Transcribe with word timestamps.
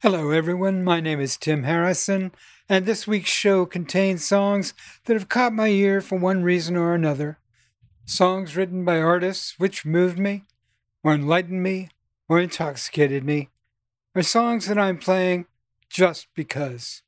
Hello, 0.00 0.30
everyone. 0.30 0.84
My 0.84 1.00
name 1.00 1.18
is 1.18 1.36
Tim 1.36 1.64
Harrison, 1.64 2.30
and 2.68 2.86
this 2.86 3.08
week's 3.08 3.30
show 3.30 3.66
contains 3.66 4.24
songs 4.24 4.72
that 5.06 5.14
have 5.14 5.28
caught 5.28 5.52
my 5.52 5.66
ear 5.66 6.00
for 6.00 6.16
one 6.16 6.44
reason 6.44 6.76
or 6.76 6.94
another. 6.94 7.40
Songs 8.04 8.56
written 8.56 8.84
by 8.84 9.00
artists 9.00 9.58
which 9.58 9.84
moved 9.84 10.16
me, 10.16 10.44
or 11.02 11.14
enlightened 11.14 11.64
me, 11.64 11.88
or 12.28 12.38
intoxicated 12.38 13.24
me, 13.24 13.48
or 14.14 14.22
songs 14.22 14.68
that 14.68 14.78
I'm 14.78 14.98
playing 14.98 15.46
just 15.90 16.28
because. 16.32 17.02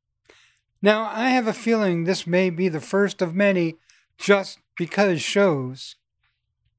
Now, 0.83 1.09
I 1.15 1.29
have 1.29 1.47
a 1.47 1.53
feeling 1.53 2.03
this 2.03 2.27
may 2.27 2.51
be 2.51 2.69
the 2.69 2.81
first 2.81 3.23
of 3.23 3.37
many 3.37 3.77
just 4.19 4.59
because 4.77 5.23
shows. 5.23 5.95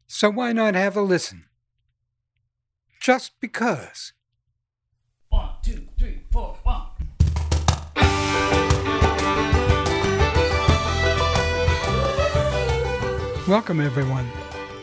So 0.08 0.30
why 0.30 0.52
not 0.52 0.76
have 0.76 0.98
a 0.98 1.02
listen? 1.02 1.46
Just 3.00 3.32
because. 3.40 4.12
One, 5.30 5.52
two, 5.64 5.88
Welcome, 13.52 13.82
everyone. 13.82 14.32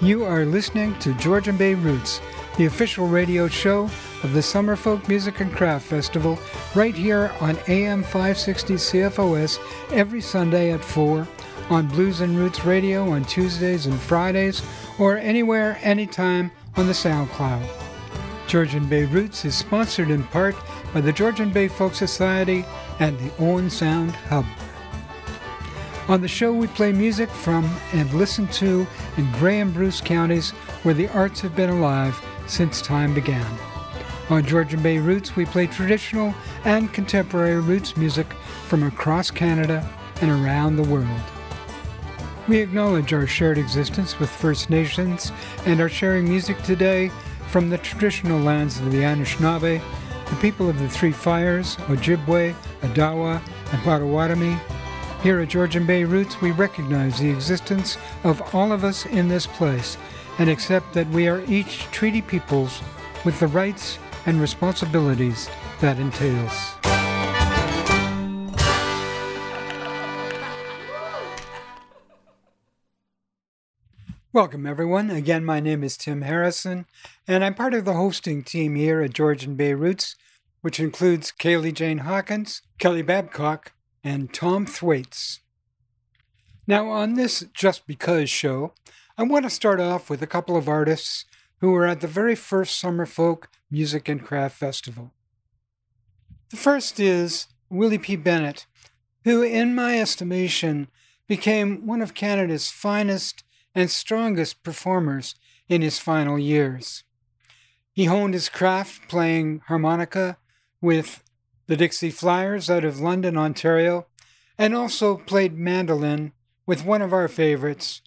You 0.02 0.24
are 0.24 0.45
listening 0.45 0.95
to 0.98 1.14
Georgian 1.14 1.56
Bay 1.56 1.72
Roots, 1.72 2.20
the 2.58 2.66
official 2.66 3.08
radio 3.08 3.48
show 3.48 3.84
of 4.22 4.34
the 4.34 4.42
Summer 4.42 4.77
Folk 4.77 5.08
Music 5.08 5.41
and 5.41 5.50
Craft 5.50 5.86
Festival, 5.86 6.38
right 6.74 6.94
here 6.94 7.32
on 7.41 7.58
AM 7.68 8.02
560 8.02 8.74
CFOS 8.74 9.58
every 9.91 10.20
Sunday 10.20 10.70
at 10.70 10.84
4, 10.84 11.27
on 11.70 11.86
Blues 11.86 12.20
and 12.20 12.36
Roots 12.36 12.66
Radio 12.66 13.10
on 13.10 13.24
Tuesdays 13.24 13.86
and 13.86 13.98
Fridays, 13.98 14.60
or 14.98 15.16
anywhere, 15.16 15.78
anytime 15.80 16.50
on 16.77 16.86
the 16.86 16.92
SoundCloud. 16.92 17.66
Georgian 18.48 18.86
Bay 18.86 19.06
Roots 19.06 19.46
is 19.46 19.56
sponsored 19.56 20.10
in 20.10 20.24
part 20.24 20.55
by 20.92 21.00
the 21.00 21.10
Georgian 21.10 21.50
Bay 21.50 21.69
Folk 21.69 21.94
Society 21.94 22.66
and 23.00 23.19
the 23.19 23.32
Owen 23.42 23.70
Sound 23.70 24.10
Hub. 24.10 24.44
On 26.09 26.23
the 26.23 26.28
show, 26.28 26.55
we 26.55 26.69
play 26.69 26.91
music 26.91 27.28
from 27.28 27.69
and 27.92 28.11
listen 28.14 28.48
to 28.48 28.87
in 29.19 29.31
Grey 29.33 29.61
and 29.61 29.75
Bruce 29.75 30.01
counties 30.01 30.53
where 30.83 30.95
the 30.95 31.09
arts 31.09 31.42
have 31.42 31.55
been 31.55 31.69
alive 31.69 32.19
since 32.47 32.81
time 32.81 33.12
began. 33.12 33.47
On 34.31 34.42
Georgian 34.42 34.83
Bay 34.83 34.98
Roots, 34.98 35.36
we 35.36 35.45
play 35.45 35.67
traditional 35.67 36.34
and 36.64 36.91
contemporary 36.95 37.61
roots 37.61 37.95
music 37.98 38.33
from 38.69 38.84
across 38.84 39.31
Canada 39.31 39.86
and 40.23 40.31
around 40.31 40.77
the 40.77 40.83
world. 40.83 41.20
We 42.48 42.56
acknowledge 42.61 43.12
our 43.12 43.27
shared 43.27 43.59
existence 43.59 44.19
with 44.19 44.31
First 44.31 44.70
Nations 44.70 45.31
and 45.67 45.79
are 45.79 45.91
sharing 45.91 46.27
music 46.27 46.56
today 46.62 47.11
from 47.48 47.69
the 47.69 47.77
traditional 47.79 48.41
lands 48.41 48.81
of 48.81 48.91
the 48.92 49.03
Anishinaabe, 49.03 49.83
the 50.31 50.36
people 50.36 50.70
of 50.70 50.79
the 50.79 50.89
Three 50.89 51.12
Fires, 51.12 51.77
Ojibwe, 51.77 52.55
Odawa, 52.81 53.42
and 53.73 53.83
Potawatomi, 53.83 54.59
here 55.22 55.41
at 55.41 55.48
Georgian 55.48 55.84
Bay 55.84 56.05
Roots, 56.05 56.41
we 56.41 56.52
recognize 56.52 57.19
the 57.19 57.30
existence 57.30 57.98
of 58.24 58.55
all 58.55 58.72
of 58.72 58.84
us 58.84 59.05
in 59.06 59.28
this 59.28 59.47
place 59.47 59.97
and 60.38 60.48
accept 60.48 60.92
that 60.94 61.08
we 61.08 61.27
are 61.27 61.44
each 61.48 61.80
treaty 61.91 62.22
peoples 62.22 62.80
with 63.24 63.39
the 63.41 63.48
rights 63.48 63.98
and 64.27 64.41
responsibilities 64.41 65.48
that 65.80 65.98
entails. 65.98 66.74
Welcome, 74.33 74.66
everyone. 74.66 75.11
Again, 75.11 75.44
my 75.44 75.58
name 75.58 75.83
is 75.83 75.96
Tim 75.96 76.22
Harrison, 76.22 76.86
and 77.27 77.42
I'm 77.42 77.55
part 77.55 77.74
of 77.74 77.84
the 77.84 77.94
hosting 77.94 78.44
team 78.44 78.77
here 78.77 79.00
at 79.00 79.14
Georgian 79.14 79.56
Bay 79.56 79.74
Roots, 79.74 80.14
which 80.61 80.78
includes 80.78 81.33
Kaylee 81.33 81.74
Jane 81.74 81.98
Hawkins, 81.98 82.62
Kelly 82.78 83.02
Babcock, 83.02 83.72
and 84.09 84.33
Tom 84.33 84.64
Thwaites. 84.64 85.41
Now, 86.67 86.89
on 86.89 87.12
this 87.12 87.45
Just 87.53 87.87
Because 87.87 88.31
show, 88.31 88.73
I 89.19 89.23
want 89.23 89.45
to 89.45 89.51
start 89.51 89.80
off 89.80 90.08
with 90.08 90.23
a 90.23 90.27
couple 90.27 90.57
of 90.57 90.67
artists 90.67 91.27
who 91.61 91.73
were 91.73 91.85
at 91.85 92.01
the 92.01 92.07
very 92.07 92.35
first 92.35 92.79
Summer 92.79 93.05
Folk 93.05 93.51
Music 93.70 94.08
and 94.08 94.24
Craft 94.24 94.57
Festival. 94.57 95.13
The 96.48 96.57
first 96.57 96.98
is 96.98 97.48
Willie 97.68 97.98
P. 97.98 98.17
Bennett, 98.17 98.64
who, 99.24 99.42
in 99.42 99.74
my 99.74 100.01
estimation, 100.01 100.89
became 101.27 101.86
one 101.86 102.01
of 102.01 102.14
Canada's 102.14 102.70
finest 102.70 103.45
and 103.74 103.91
strongest 103.91 104.63
performers 104.63 105.35
in 105.68 105.83
his 105.83 105.98
final 105.98 106.39
years. 106.39 107.05
He 107.92 108.07
honed 108.07 108.33
his 108.33 108.48
craft 108.48 109.07
playing 109.11 109.61
harmonica 109.67 110.39
with 110.80 111.23
the 111.68 111.77
Dixie 111.77 112.11
Flyers 112.11 112.68
out 112.68 112.84
of 112.84 112.98
London, 112.98 113.36
Ontario, 113.36 114.06
and 114.56 114.74
also 114.74 115.18
played 115.18 115.56
mandolin 115.56 116.33
with 116.67 116.84
one 116.84 117.02
of 117.02 117.12
our 117.12 117.29
favorites, 117.29 118.01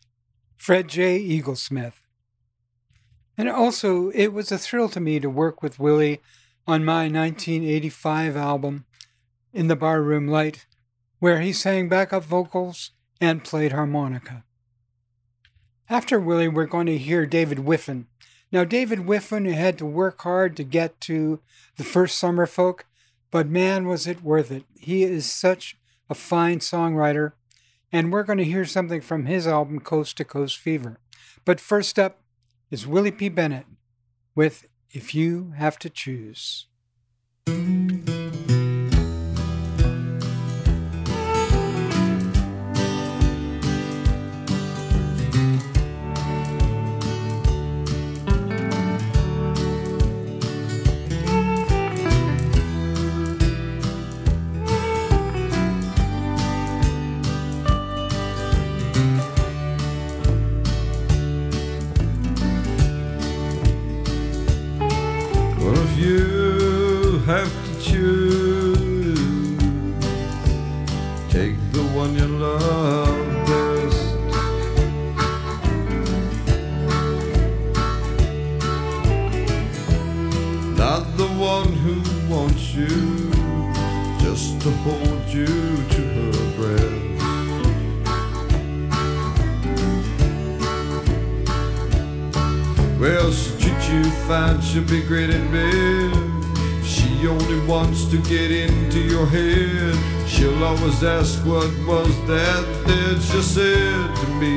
Fred 0.58 0.88
J. 0.88 1.20
Eaglesmith. 1.20 1.94
And 3.38 3.48
also, 3.48 4.10
it 4.10 4.34
was 4.34 4.52
a 4.52 4.58
thrill 4.58 4.90
to 4.90 5.00
me 5.00 5.20
to 5.20 5.30
work 5.30 5.64
with 5.64 5.80
Willie 5.80 6.22
on 6.68 6.84
my 6.84 7.04
1985 7.04 8.36
album, 8.36 8.86
In 9.54 9.68
the 9.68 9.76
Barroom 9.76 10.28
Light, 10.28 10.66
where 11.20 11.40
he 11.40 11.54
sang 11.54 11.88
backup 11.88 12.24
vocals 12.24 12.92
and 13.20 13.44
played 13.44 13.72
harmonica. 13.72 14.44
After 15.88 16.20
Willie, 16.20 16.48
we're 16.48 16.66
going 16.66 16.88
to 16.88 16.98
hear 16.98 17.26
David 17.26 17.60
Wiffen. 17.60 18.06
Now, 18.52 18.64
David 18.64 19.00
Wiffen 19.00 19.52
had 19.54 19.78
to 19.78 19.86
work 19.86 20.22
hard 20.22 20.58
to 20.58 20.64
get 20.64 21.00
to 21.02 21.40
the 21.78 21.84
first 21.84 22.18
Summer 22.18 22.46
Folk, 22.46 22.86
but 23.32 23.48
man, 23.48 23.88
was 23.88 24.06
it 24.06 24.22
worth 24.22 24.52
it. 24.52 24.66
He 24.78 25.04
is 25.04 25.32
such 25.32 25.78
a 26.10 26.14
fine 26.14 26.60
songwriter, 26.60 27.32
and 27.92 28.12
we're 28.12 28.24
going 28.24 28.38
to 28.38 28.44
hear 28.44 28.66
something 28.66 29.02
from 29.02 29.26
his 29.26 29.48
album, 29.48 29.80
Coast 29.80 30.18
to 30.18 30.26
Coast 30.26 30.58
Fever. 30.58 31.00
But 31.46 31.60
first 31.60 31.98
up 31.98 32.22
is 32.70 32.86
Willie 32.86 33.12
P. 33.12 33.30
Bennett 33.30 33.66
with 34.36 34.68
If 34.92 35.16
You 35.16 35.54
Have 35.58 35.80
to 35.80 35.90
Choose. 35.90 36.68
Well, 65.62 65.78
if 65.78 65.98
you 66.00 67.20
have 67.28 67.52
to 67.66 67.74
choose, 67.80 69.20
take 71.30 71.56
the 71.72 71.84
one 71.94 72.16
you 72.16 72.26
love 72.26 73.46
best. 73.46 74.16
Not 80.80 81.04
the 81.16 81.28
one 81.28 81.72
who 81.84 82.02
wants 82.28 82.74
you 82.74 83.32
just 84.20 84.60
to 84.62 84.72
hold 84.72 85.28
you 85.28 85.71
fine, 94.32 94.62
she'll 94.62 94.82
be 94.86 95.02
great 95.02 95.30
in 95.30 95.46
bed. 95.52 96.86
She 96.86 97.28
only 97.28 97.60
wants 97.68 98.06
to 98.12 98.18
get 98.34 98.50
into 98.50 99.00
your 99.00 99.26
head. 99.26 99.94
She'll 100.26 100.64
always 100.64 101.04
ask 101.04 101.46
what 101.46 101.70
was 101.86 102.16
that 102.28 102.64
that 102.88 103.20
you 103.34 103.42
said 103.42 104.16
to 104.22 104.28
me 104.42 104.56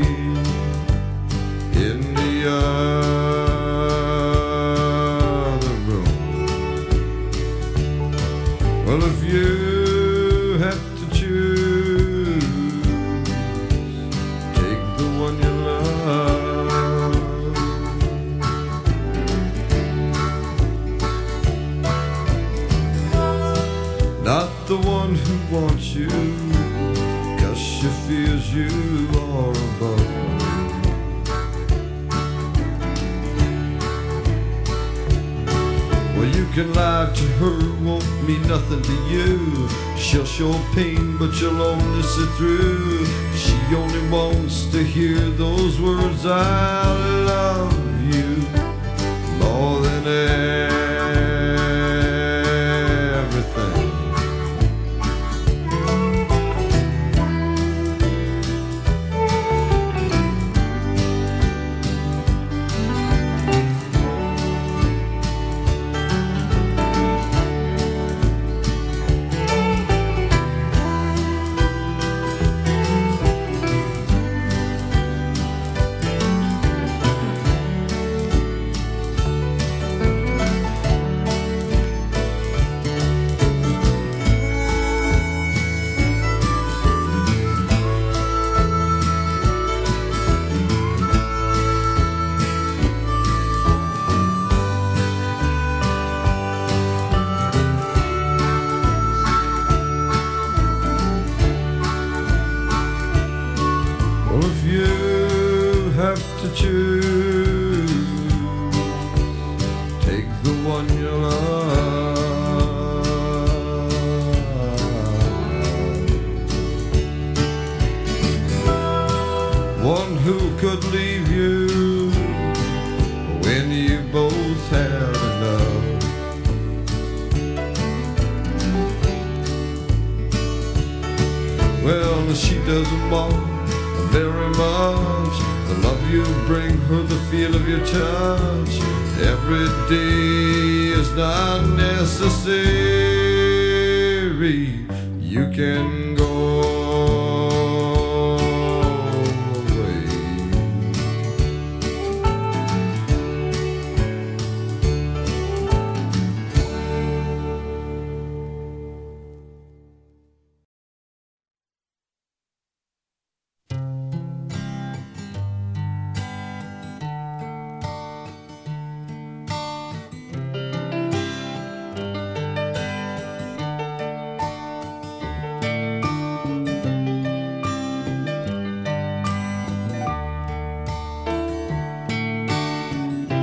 in 1.86 2.14
the 2.14 2.32
other 2.48 3.13
can 36.54 36.72
lie 36.72 37.12
to 37.12 37.24
her, 37.40 37.58
won't 37.82 38.06
mean 38.28 38.40
nothing 38.46 38.80
to 38.80 38.92
you. 39.10 39.68
She'll 39.96 40.24
show 40.24 40.52
pain, 40.72 41.18
but 41.18 41.34
you'll 41.40 41.60
only 41.60 42.02
sit 42.02 42.28
through. 42.36 43.04
She 43.34 43.56
only 43.74 44.08
wants 44.08 44.66
to 44.66 44.84
hear 44.84 45.18
those 45.30 45.80
words 45.80 46.24
I 46.24 46.84
love 47.26 47.83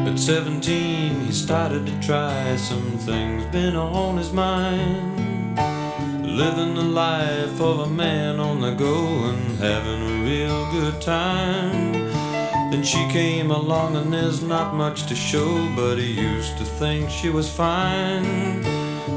At 0.03 0.17
17, 0.17 1.21
he 1.21 1.31
started 1.31 1.85
to 1.85 1.99
try 2.01 2.55
some 2.55 2.97
things 2.97 3.45
been 3.45 3.75
on 3.75 4.17
his 4.17 4.33
mind. 4.33 5.55
Living 6.25 6.73
the 6.73 6.81
life 6.81 7.61
of 7.61 7.81
a 7.81 7.87
man 7.87 8.39
on 8.39 8.61
the 8.61 8.71
go 8.71 9.25
and 9.25 9.59
having 9.59 10.01
a 10.01 10.23
real 10.25 10.71
good 10.71 10.99
time. 11.01 11.93
Then 12.71 12.83
she 12.83 13.07
came 13.09 13.51
along 13.51 13.95
and 13.95 14.11
there's 14.11 14.41
not 14.41 14.73
much 14.73 15.05
to 15.05 15.15
show, 15.15 15.71
but 15.75 15.97
he 15.97 16.11
used 16.11 16.57
to 16.57 16.65
think 16.65 17.09
she 17.09 17.29
was 17.29 17.47
fine. 17.47 18.61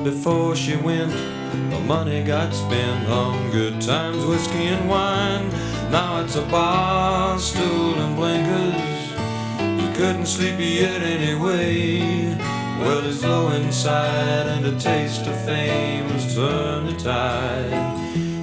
Before 0.05 0.55
she 0.55 0.77
went, 0.77 1.13
the 1.71 1.81
money 1.87 2.23
got 2.23 2.53
spent 2.53 3.09
on 3.09 3.51
good 3.53 3.81
times, 3.81 4.23
whiskey 4.27 4.67
and 4.67 4.89
wine. 4.89 5.49
Now 5.91 6.21
it's 6.21 6.37
a 6.37 6.43
bar 6.43 7.39
stool 7.39 7.95
and 7.95 8.17
blinkers. 8.17 8.94
Couldn't 9.95 10.27
sleep 10.27 10.57
yet 10.59 11.03
anyway. 11.03 12.37
Well, 12.81 13.03
he's 13.03 13.23
low 13.25 13.49
inside, 13.51 14.49
and 14.49 14.67
a 14.67 14.79
taste 14.79 15.25
of 15.27 15.45
fame 15.45 16.07
has 16.11 16.35
turned 16.35 16.89
the 16.89 16.95
tide. 16.95 17.71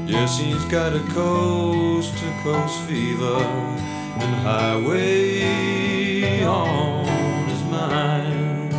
Yes, 0.08 0.40
he's 0.40 0.64
got 0.66 0.96
a 0.96 1.00
coast 1.14 2.18
to 2.18 2.34
coast 2.44 2.80
fever, 2.88 3.44
and 4.22 4.36
highway 4.48 6.44
on 6.44 7.06
his 7.50 7.64
mind. 7.66 8.72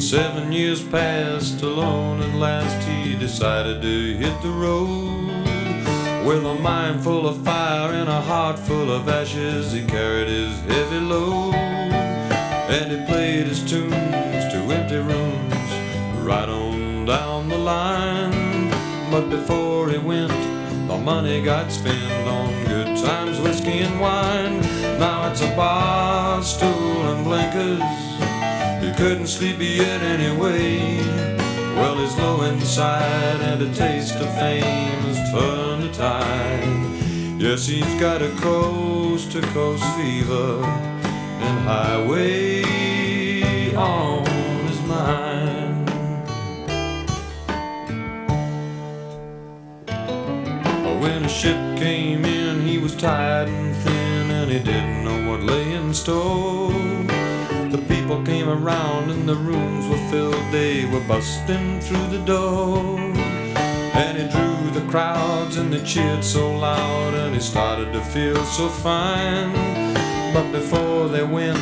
Seven 0.00 0.52
years 0.52 0.82
passed 0.82 1.62
alone, 1.62 2.22
at 2.22 2.34
last 2.36 2.86
he 2.88 3.16
decided 3.16 3.82
to 3.82 4.16
hit 4.16 4.40
the 4.40 4.50
road. 4.50 5.07
With 6.28 6.44
a 6.44 6.54
mind 6.56 7.02
full 7.02 7.26
of 7.26 7.42
fire 7.42 7.90
and 7.94 8.06
a 8.06 8.20
heart 8.20 8.58
full 8.58 8.92
of 8.92 9.08
ashes, 9.08 9.72
he 9.72 9.82
carried 9.86 10.28
his 10.28 10.60
heavy 10.66 11.00
load. 11.00 11.54
And 11.54 12.92
he 12.92 13.06
played 13.06 13.46
his 13.46 13.60
tunes 13.60 14.44
to 14.52 14.58
empty 14.70 14.98
rooms, 14.98 15.70
right 16.22 16.46
on 16.46 17.06
down 17.06 17.48
the 17.48 17.56
line. 17.56 18.68
But 19.10 19.30
before 19.30 19.88
he 19.88 19.96
went, 19.96 20.28
the 20.86 20.98
money 20.98 21.42
got 21.42 21.72
spent 21.72 22.28
on 22.28 22.52
good 22.66 22.98
times, 22.98 23.40
whiskey 23.40 23.78
and 23.78 23.98
wine. 23.98 24.60
Now 25.00 25.30
it's 25.30 25.40
a 25.40 25.56
bar 25.56 26.42
stool 26.42 27.08
and 27.10 27.24
blinkers. 27.24 27.80
He 28.84 28.92
couldn't 29.02 29.28
sleep 29.28 29.60
yet 29.60 30.02
anyway. 30.02 31.37
Well, 31.78 31.96
he's 31.98 32.16
low 32.16 32.42
inside, 32.42 33.40
and 33.40 33.62
a 33.62 33.72
taste 33.72 34.16
of 34.16 34.28
fame 34.34 35.00
has 35.06 35.30
turned 35.30 35.84
the 35.84 35.92
tide. 35.92 37.40
Yes, 37.40 37.68
he's 37.68 37.94
got 38.00 38.20
a 38.20 38.30
coast 38.40 39.30
to 39.32 39.40
coast 39.54 39.84
fever, 39.96 40.64
and 40.64 41.58
highway 41.60 42.64
on 43.76 44.26
his 44.66 44.80
mind. 44.82 45.88
When 51.00 51.24
a 51.24 51.28
ship 51.28 51.78
came 51.78 52.24
in, 52.24 52.66
he 52.66 52.78
was 52.78 52.96
tired 52.96 53.48
and 53.48 53.76
thin, 53.76 54.30
and 54.32 54.50
he 54.50 54.58
didn't 54.58 55.04
know 55.04 55.30
what 55.30 55.44
lay 55.44 55.74
in 55.74 55.94
store. 55.94 56.77
The 57.70 57.84
people 57.86 58.22
came 58.24 58.48
around 58.48 59.10
and 59.10 59.28
the 59.28 59.34
rooms 59.34 59.86
were 59.88 60.10
filled, 60.10 60.42
they 60.50 60.86
were 60.86 61.06
busting 61.06 61.80
through 61.80 62.06
the 62.06 62.24
door. 62.24 62.98
And 63.92 64.16
he 64.16 64.26
drew 64.26 64.70
the 64.70 64.88
crowds 64.90 65.58
and 65.58 65.70
they 65.70 65.84
cheered 65.84 66.24
so 66.24 66.50
loud, 66.50 67.12
and 67.12 67.34
he 67.34 67.40
started 67.40 67.92
to 67.92 68.00
feel 68.00 68.42
so 68.46 68.70
fine. 68.70 69.52
But 70.32 70.50
before 70.50 71.08
they 71.08 71.24
went, 71.24 71.58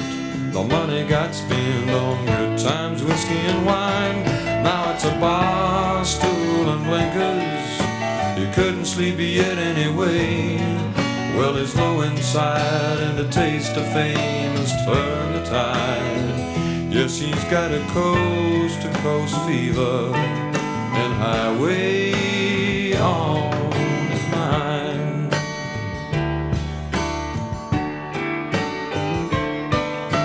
the 0.53 0.63
money 0.63 1.03
got 1.09 1.35
spent 1.35 1.91
on 1.91 2.25
good 2.25 2.59
times, 2.61 3.03
whiskey 3.03 3.35
and 3.35 3.67
wine. 3.67 4.23
Now 4.63 4.93
it's 4.93 5.05
a 5.05 5.15
bar 5.19 6.05
stool 6.05 6.69
and 6.71 6.85
blinkers. 6.85 8.39
You 8.39 8.47
couldn't 8.55 8.85
sleep 8.85 9.19
yet 9.19 9.59
anyway. 9.59 10.96
Well, 11.37 11.55
he's 11.55 11.77
low 11.77 12.01
inside, 12.01 12.99
and 12.99 13.21
a 13.21 13.29
taste 13.31 13.77
of 13.77 13.85
fame 13.93 14.57
has 14.57 14.73
turned 14.87 15.35
the 15.35 15.45
tide. 15.45 16.91
Yes, 16.91 17.19
he's 17.19 17.45
got 17.45 17.71
a 17.73 17.81
coast 17.89 18.81
to 18.81 18.89
coast 19.03 19.37
fever, 19.45 20.15
and 20.15 21.13
highway 21.13 22.97
on 22.97 23.71
his 24.11 24.27
mind. 24.33 25.35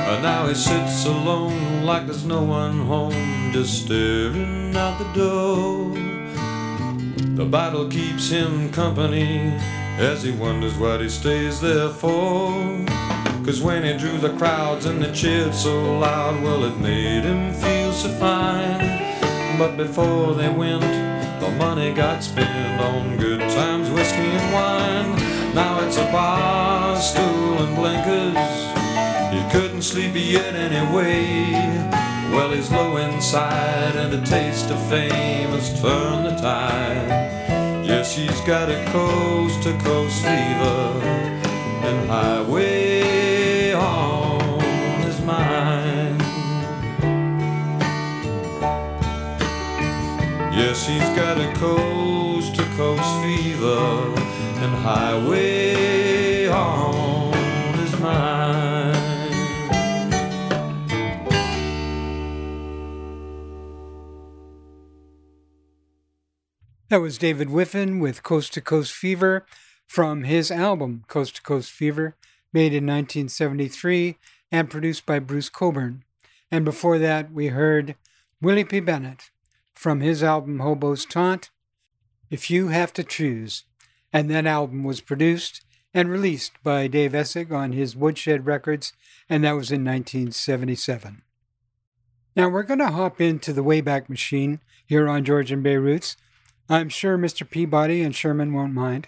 And 0.07 0.23
now 0.23 0.47
he 0.47 0.55
sits 0.55 1.05
alone 1.05 1.83
like 1.83 2.05
there's 2.05 2.23
no 2.25 2.41
one 2.41 2.79
home, 2.85 3.51
just 3.51 3.83
staring 3.83 4.73
out 4.77 4.97
the 4.97 5.11
door. 5.13 5.93
The 7.35 7.45
bottle 7.45 7.89
keeps 7.89 8.29
him 8.29 8.71
company 8.71 9.59
as 10.01 10.23
he 10.23 10.31
wonders 10.31 10.75
what 10.77 10.99
he 10.99 11.07
stays 11.07 11.61
there 11.61 11.89
for. 11.89 12.51
Cause 13.45 13.61
when 13.61 13.83
he 13.83 13.95
drew 13.97 14.17
the 14.17 14.35
crowds 14.37 14.85
and 14.85 15.01
they 15.01 15.11
cheered 15.11 15.53
so 15.53 15.99
loud, 15.99 16.41
well, 16.41 16.63
it 16.63 16.77
made 16.79 17.23
him 17.23 17.53
feel 17.53 17.93
so 17.93 18.09
fine. 18.19 18.79
But 19.59 19.77
before 19.77 20.33
they 20.33 20.49
went, 20.49 20.81
the 21.39 21.51
money 21.57 21.93
got 21.93 22.23
spent 22.23 22.81
on 22.81 23.17
good 23.17 23.41
times, 23.41 23.91
whiskey 23.91 24.17
and 24.17 24.53
wine. 24.53 25.53
Now 25.53 25.85
it's 25.85 25.97
a 25.97 26.05
bar 26.11 26.95
stool 26.99 27.59
and 27.59 27.75
blinkers. 27.75 28.61
He 29.31 29.51
couldn't 29.51 29.83
sleep 29.83 30.13
yet 30.15 30.55
anyway. 30.55 31.51
Well, 32.31 32.51
he's 32.51 32.71
low 32.71 32.97
inside, 32.97 33.95
and 33.95 34.11
the 34.11 34.25
taste 34.25 34.71
of 34.71 34.79
fame 34.89 35.49
has 35.49 35.79
turned 35.79 36.25
the 36.25 36.41
tide. 36.41 37.20
Yes, 37.91 38.15
he's 38.15 38.39
got 38.47 38.69
a 38.69 38.85
coast 38.85 39.63
to 39.63 39.77
coast 39.79 40.23
fever, 40.23 41.01
and 41.83 42.09
highway 42.09 43.73
on 43.73 45.01
his 45.01 45.19
mind. 45.19 46.21
Yes, 50.55 50.87
he's 50.87 51.09
got 51.19 51.37
a 51.37 51.51
coast 51.55 52.55
to 52.55 52.63
coast 52.77 53.11
fever, 53.23 54.13
and 54.63 54.73
highway 54.73 56.47
on 56.47 57.73
his 57.73 57.99
mind. 57.99 58.70
That 66.91 66.99
was 66.99 67.17
David 67.17 67.47
Wiffen 67.47 68.01
with 68.01 68.21
Coast 68.21 68.53
to 68.53 68.59
Coast 68.59 68.91
Fever 68.91 69.45
from 69.87 70.25
his 70.25 70.51
album 70.51 71.05
Coast 71.07 71.37
to 71.37 71.41
Coast 71.41 71.71
Fever, 71.71 72.17
made 72.51 72.73
in 72.73 72.85
1973 72.85 74.17
and 74.51 74.69
produced 74.69 75.05
by 75.05 75.19
Bruce 75.19 75.47
Cockburn. 75.47 76.03
And 76.51 76.65
before 76.65 76.99
that, 76.99 77.31
we 77.31 77.47
heard 77.47 77.95
Willie 78.41 78.65
P. 78.65 78.81
Bennett 78.81 79.31
from 79.73 80.01
his 80.01 80.21
album 80.21 80.59
Hobo's 80.59 81.05
Taunt, 81.05 81.49
If 82.29 82.51
You 82.51 82.67
Have 82.67 82.91
to 82.95 83.05
Choose. 83.05 83.63
And 84.11 84.29
that 84.29 84.45
album 84.45 84.83
was 84.83 84.99
produced 84.99 85.63
and 85.93 86.11
released 86.11 86.61
by 86.61 86.87
Dave 86.87 87.13
Essig 87.13 87.53
on 87.53 87.71
his 87.71 87.95
Woodshed 87.95 88.45
Records, 88.45 88.91
and 89.29 89.45
that 89.45 89.53
was 89.53 89.71
in 89.71 89.85
1977. 89.85 91.21
Now 92.35 92.49
we're 92.49 92.63
going 92.63 92.79
to 92.79 92.91
hop 92.91 93.21
into 93.21 93.53
the 93.53 93.63
Wayback 93.63 94.09
Machine 94.09 94.59
here 94.85 95.07
on 95.07 95.23
Georgian 95.23 95.61
Bay 95.61 95.77
Roots. 95.77 96.17
I'm 96.69 96.89
sure 96.89 97.17
Mr. 97.17 97.49
Peabody 97.49 98.01
and 98.01 98.15
Sherman 98.15 98.53
won't 98.53 98.73
mind, 98.73 99.07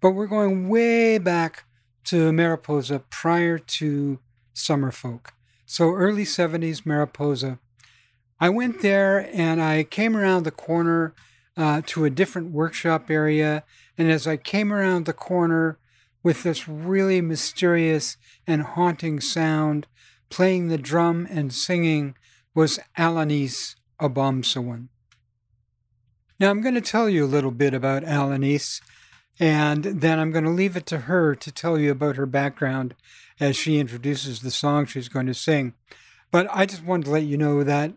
but 0.00 0.10
we're 0.10 0.26
going 0.26 0.68
way 0.68 1.18
back 1.18 1.64
to 2.04 2.32
Mariposa 2.32 3.02
prior 3.10 3.58
to 3.58 4.18
Summerfolk. 4.54 5.28
So 5.66 5.92
early 5.92 6.24
70s 6.24 6.84
Mariposa. 6.84 7.58
I 8.40 8.48
went 8.48 8.80
there 8.80 9.30
and 9.32 9.62
I 9.62 9.84
came 9.84 10.16
around 10.16 10.44
the 10.44 10.50
corner 10.50 11.14
uh, 11.56 11.82
to 11.86 12.04
a 12.04 12.10
different 12.10 12.50
workshop 12.50 13.10
area. 13.10 13.64
And 13.98 14.10
as 14.10 14.26
I 14.26 14.36
came 14.36 14.72
around 14.72 15.04
the 15.04 15.12
corner 15.12 15.78
with 16.22 16.42
this 16.42 16.66
really 16.68 17.20
mysterious 17.20 18.16
and 18.46 18.62
haunting 18.62 19.20
sound, 19.20 19.86
playing 20.30 20.68
the 20.68 20.78
drum 20.78 21.26
and 21.30 21.52
singing 21.52 22.16
was 22.54 22.78
Alanis 22.96 23.76
Obomsawin. 24.00 24.88
Now, 26.40 26.48
I'm 26.48 26.62
going 26.62 26.74
to 26.74 26.80
tell 26.80 27.10
you 27.10 27.26
a 27.26 27.26
little 27.26 27.50
bit 27.50 27.74
about 27.74 28.02
Alanis, 28.02 28.80
and 29.38 29.84
then 29.84 30.18
I'm 30.18 30.30
going 30.30 30.44
to 30.44 30.50
leave 30.50 30.74
it 30.74 30.86
to 30.86 31.00
her 31.00 31.34
to 31.34 31.52
tell 31.52 31.78
you 31.78 31.90
about 31.90 32.16
her 32.16 32.24
background 32.24 32.94
as 33.38 33.58
she 33.58 33.78
introduces 33.78 34.40
the 34.40 34.50
song 34.50 34.86
she's 34.86 35.10
going 35.10 35.26
to 35.26 35.34
sing. 35.34 35.74
But 36.30 36.48
I 36.50 36.64
just 36.64 36.82
wanted 36.82 37.04
to 37.04 37.10
let 37.10 37.24
you 37.24 37.36
know 37.36 37.62
that 37.62 37.92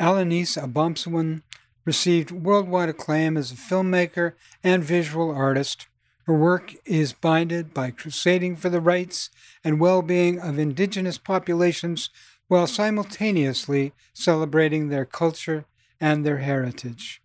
Alanis 0.00 0.60
Obomsawin 0.60 1.42
received 1.84 2.32
worldwide 2.32 2.88
acclaim 2.88 3.36
as 3.36 3.52
a 3.52 3.54
filmmaker 3.54 4.32
and 4.64 4.82
visual 4.82 5.30
artist. 5.30 5.86
Her 6.26 6.34
work 6.34 6.74
is 6.84 7.12
binded 7.12 7.72
by 7.72 7.92
crusading 7.92 8.56
for 8.56 8.70
the 8.70 8.80
rights 8.80 9.30
and 9.62 9.78
well 9.78 10.02
being 10.02 10.40
of 10.40 10.58
indigenous 10.58 11.16
populations 11.16 12.10
while 12.48 12.66
simultaneously 12.66 13.92
celebrating 14.12 14.88
their 14.88 15.04
culture 15.04 15.64
and 16.00 16.26
their 16.26 16.38
heritage. 16.38 17.22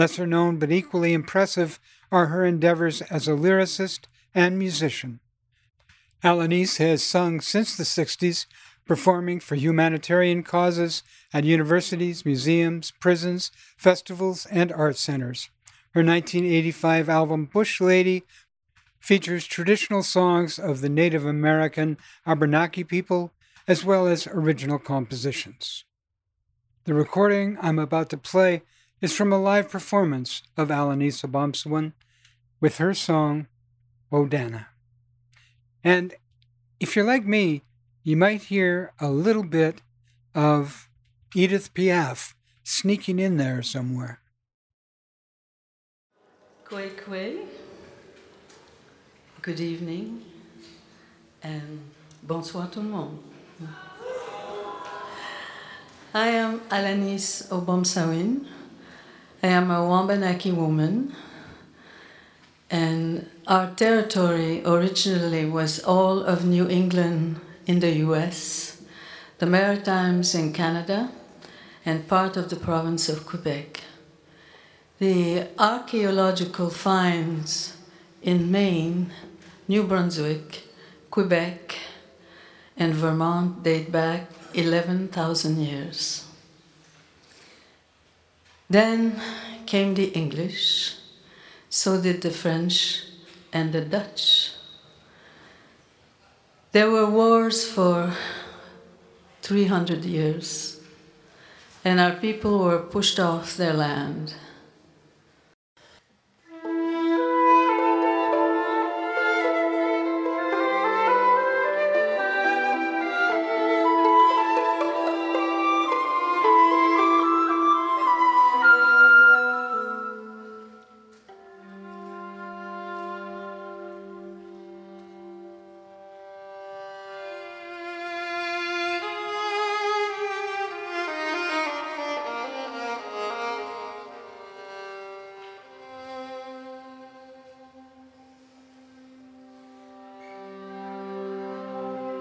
Lesser 0.00 0.26
known 0.26 0.56
but 0.56 0.72
equally 0.72 1.12
impressive 1.12 1.78
are 2.10 2.28
her 2.28 2.42
endeavors 2.42 3.02
as 3.02 3.28
a 3.28 3.32
lyricist 3.32 4.06
and 4.34 4.58
musician. 4.58 5.20
Alanis 6.24 6.78
has 6.78 7.02
sung 7.02 7.42
since 7.42 7.76
the 7.76 7.84
60s, 7.84 8.46
performing 8.86 9.40
for 9.40 9.56
humanitarian 9.56 10.42
causes 10.42 11.02
at 11.34 11.44
universities, 11.44 12.24
museums, 12.24 12.92
prisons, 12.92 13.50
festivals, 13.76 14.46
and 14.46 14.72
art 14.72 14.96
centers. 14.96 15.50
Her 15.90 16.02
1985 16.02 17.10
album 17.10 17.44
Bush 17.44 17.78
Lady 17.78 18.22
features 19.00 19.44
traditional 19.44 20.02
songs 20.02 20.58
of 20.58 20.80
the 20.80 20.88
Native 20.88 21.26
American 21.26 21.98
Abenaki 22.26 22.84
people, 22.84 23.32
as 23.68 23.84
well 23.84 24.06
as 24.06 24.26
original 24.28 24.78
compositions. 24.78 25.84
The 26.84 26.94
recording 26.94 27.58
I'm 27.60 27.78
about 27.78 28.08
to 28.08 28.16
play 28.16 28.62
is 29.00 29.16
from 29.16 29.32
a 29.32 29.38
live 29.38 29.70
performance 29.70 30.42
of 30.56 30.68
Alanis 30.68 31.24
Obomsawin 31.24 31.92
with 32.60 32.76
her 32.76 32.92
song, 32.92 33.46
Odana. 34.12 34.66
And 35.82 36.14
if 36.78 36.94
you're 36.94 37.04
like 37.04 37.24
me, 37.24 37.62
you 38.02 38.16
might 38.16 38.42
hear 38.44 38.92
a 39.00 39.08
little 39.10 39.44
bit 39.44 39.80
of 40.34 40.88
Edith 41.34 41.72
Piaf 41.72 42.34
sneaking 42.62 43.18
in 43.18 43.36
there 43.38 43.62
somewhere. 43.62 44.20
Kwe 46.64 46.90
Kwe, 46.90 47.46
good 49.42 49.60
evening, 49.60 50.24
and 51.42 51.80
bonsoir 52.22 52.68
tout 52.70 52.82
le 52.82 52.88
monde. 52.88 53.18
I 56.12 56.28
am 56.28 56.60
Alanis 56.70 57.48
Obomsawin. 57.48 58.46
I 59.42 59.46
am 59.46 59.70
a 59.70 59.82
Wabanaki 59.82 60.52
woman, 60.52 61.16
and 62.70 63.26
our 63.46 63.70
territory 63.70 64.62
originally 64.66 65.46
was 65.46 65.82
all 65.82 66.22
of 66.22 66.44
New 66.44 66.68
England 66.68 67.40
in 67.64 67.80
the 67.80 67.92
US, 68.04 68.82
the 69.38 69.46
Maritimes 69.46 70.34
in 70.34 70.52
Canada, 70.52 71.10
and 71.86 72.06
part 72.06 72.36
of 72.36 72.50
the 72.50 72.56
province 72.56 73.08
of 73.08 73.24
Quebec. 73.24 73.80
The 74.98 75.46
archaeological 75.58 76.68
finds 76.68 77.78
in 78.20 78.50
Maine, 78.50 79.10
New 79.66 79.84
Brunswick, 79.84 80.64
Quebec, 81.10 81.78
and 82.76 82.92
Vermont 82.92 83.62
date 83.62 83.90
back 83.90 84.28
11,000 84.52 85.56
years. 85.58 86.26
Then 88.70 89.20
came 89.66 89.94
the 89.94 90.12
English, 90.14 90.94
so 91.68 92.00
did 92.00 92.22
the 92.22 92.30
French 92.30 93.02
and 93.52 93.72
the 93.72 93.80
Dutch. 93.80 94.52
There 96.70 96.88
were 96.88 97.10
wars 97.10 97.66
for 97.68 98.14
300 99.42 100.04
years, 100.04 100.80
and 101.84 101.98
our 101.98 102.12
people 102.12 102.60
were 102.60 102.78
pushed 102.78 103.18
off 103.18 103.56
their 103.56 103.72
land. 103.72 104.34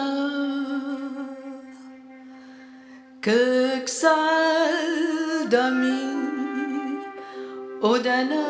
que 3.21 3.87
sal 3.87 5.47
d'amis. 5.49 6.99
Oh, 7.81 7.97
Dana, 7.97 8.43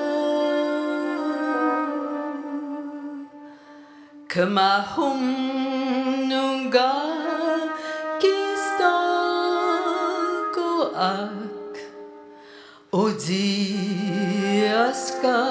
dias 13.26 15.12
caem. 15.22 15.51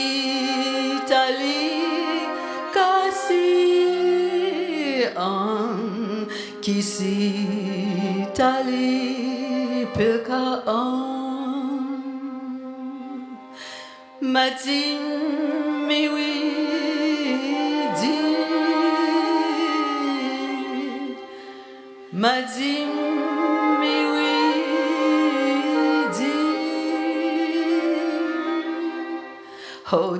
qui 6.61 6.83
s'est 6.83 8.39
allé 8.39 9.87
Matin, 14.21 14.69
mais 15.81 16.07
dit, 22.55 22.85
mais 23.79 24.05
oui, 24.13 24.35
dit, 26.13 26.41
oh. 29.91 30.17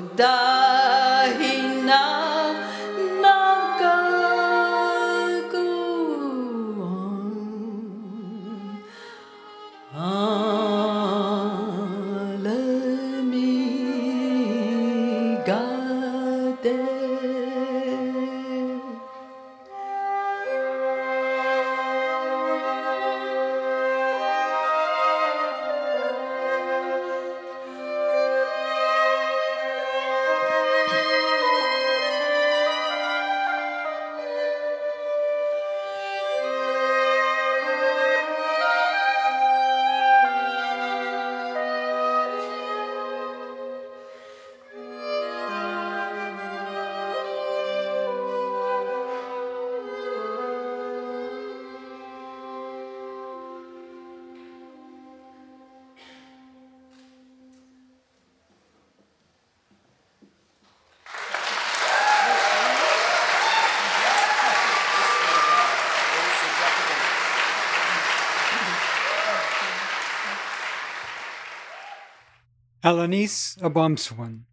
Alanis 72.84 73.60
Obomsawin 73.60 74.46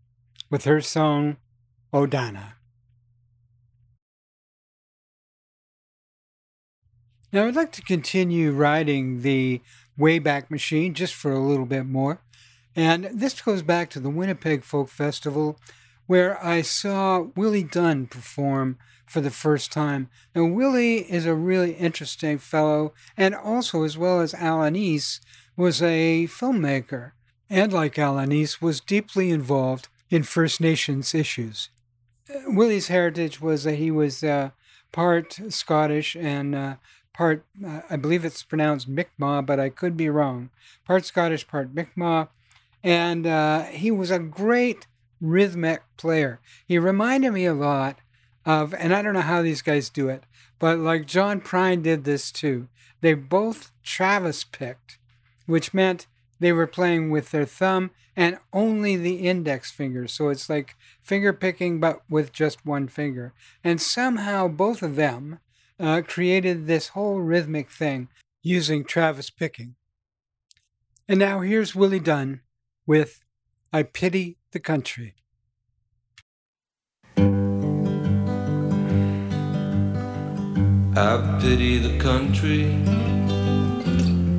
with 0.50 0.64
her 0.66 0.82
song 0.82 1.38
Odana. 1.94 2.52
Now, 7.32 7.46
I'd 7.46 7.56
like 7.56 7.72
to 7.72 7.82
continue 7.82 8.52
riding 8.52 9.22
the 9.22 9.62
Wayback 9.98 10.50
Machine 10.50 10.92
just 10.92 11.14
for 11.14 11.32
a 11.32 11.38
little 11.38 11.64
bit 11.64 11.86
more. 11.86 12.20
And 12.76 13.08
this 13.14 13.40
goes 13.40 13.62
back 13.62 13.88
to 13.90 14.00
the 14.00 14.10
Winnipeg 14.10 14.62
Folk 14.62 14.90
Festival, 14.90 15.58
where 16.06 16.42
I 16.44 16.60
saw 16.60 17.28
Willie 17.34 17.64
Dunn 17.64 18.08
perform 18.08 18.76
for 19.06 19.22
the 19.22 19.30
first 19.30 19.72
time. 19.72 20.10
Now, 20.34 20.44
Willie 20.44 21.10
is 21.10 21.24
a 21.24 21.34
really 21.34 21.72
interesting 21.72 22.36
fellow, 22.36 22.92
and 23.16 23.34
also, 23.34 23.84
as 23.84 23.96
well 23.96 24.20
as 24.20 24.34
Alanis, 24.34 25.20
was 25.56 25.82
a 25.82 26.26
filmmaker 26.26 27.12
and 27.50 27.72
like 27.72 27.94
Alanis, 27.94 28.60
was 28.60 28.80
deeply 28.80 29.30
involved 29.30 29.88
in 30.10 30.22
First 30.22 30.60
Nations 30.60 31.14
issues. 31.14 31.70
Uh, 32.28 32.40
Willie's 32.46 32.88
heritage 32.88 33.40
was 33.40 33.64
that 33.64 33.76
he 33.76 33.90
was 33.90 34.22
uh, 34.22 34.50
part 34.92 35.38
Scottish 35.48 36.16
and 36.16 36.54
uh, 36.54 36.74
part, 37.12 37.44
uh, 37.66 37.80
I 37.90 37.96
believe 37.96 38.24
it's 38.24 38.42
pronounced 38.42 38.88
Mi'kmaq, 38.88 39.46
but 39.46 39.58
I 39.58 39.68
could 39.68 39.96
be 39.96 40.08
wrong, 40.08 40.50
part 40.84 41.04
Scottish, 41.04 41.46
part 41.48 41.74
Mi'kmaq. 41.74 42.28
And 42.84 43.26
uh, 43.26 43.64
he 43.64 43.90
was 43.90 44.10
a 44.10 44.18
great 44.18 44.86
rhythmic 45.20 45.82
player. 45.96 46.40
He 46.66 46.78
reminded 46.78 47.32
me 47.32 47.44
a 47.44 47.54
lot 47.54 47.98
of, 48.46 48.72
and 48.74 48.94
I 48.94 49.02
don't 49.02 49.14
know 49.14 49.20
how 49.20 49.42
these 49.42 49.62
guys 49.62 49.90
do 49.90 50.08
it, 50.08 50.24
but 50.58 50.78
like 50.78 51.06
John 51.06 51.40
Prine 51.40 51.82
did 51.82 52.04
this 52.04 52.30
too. 52.30 52.68
They 53.00 53.14
both 53.14 53.72
Travis 53.82 54.44
picked, 54.44 54.98
which 55.46 55.74
meant 55.74 56.06
they 56.40 56.52
were 56.52 56.66
playing 56.66 57.10
with 57.10 57.30
their 57.30 57.46
thumb 57.46 57.90
and 58.16 58.38
only 58.52 58.96
the 58.96 59.28
index 59.28 59.70
finger. 59.70 60.08
So 60.08 60.28
it's 60.28 60.48
like 60.48 60.74
finger 61.02 61.32
picking, 61.32 61.80
but 61.80 62.02
with 62.08 62.32
just 62.32 62.66
one 62.66 62.88
finger. 62.88 63.32
And 63.62 63.80
somehow 63.80 64.48
both 64.48 64.82
of 64.82 64.96
them 64.96 65.38
uh, 65.78 66.02
created 66.06 66.66
this 66.66 66.88
whole 66.88 67.20
rhythmic 67.20 67.70
thing 67.70 68.08
using 68.42 68.84
Travis 68.84 69.30
picking. 69.30 69.76
And 71.08 71.18
now 71.18 71.40
here's 71.40 71.74
Willie 71.74 72.00
Dunn 72.00 72.40
with 72.86 73.20
I 73.72 73.82
Pity 73.82 74.38
the 74.52 74.60
Country. 74.60 75.14
I 80.98 81.38
pity 81.40 81.78
the 81.78 81.96
country, 82.00 82.74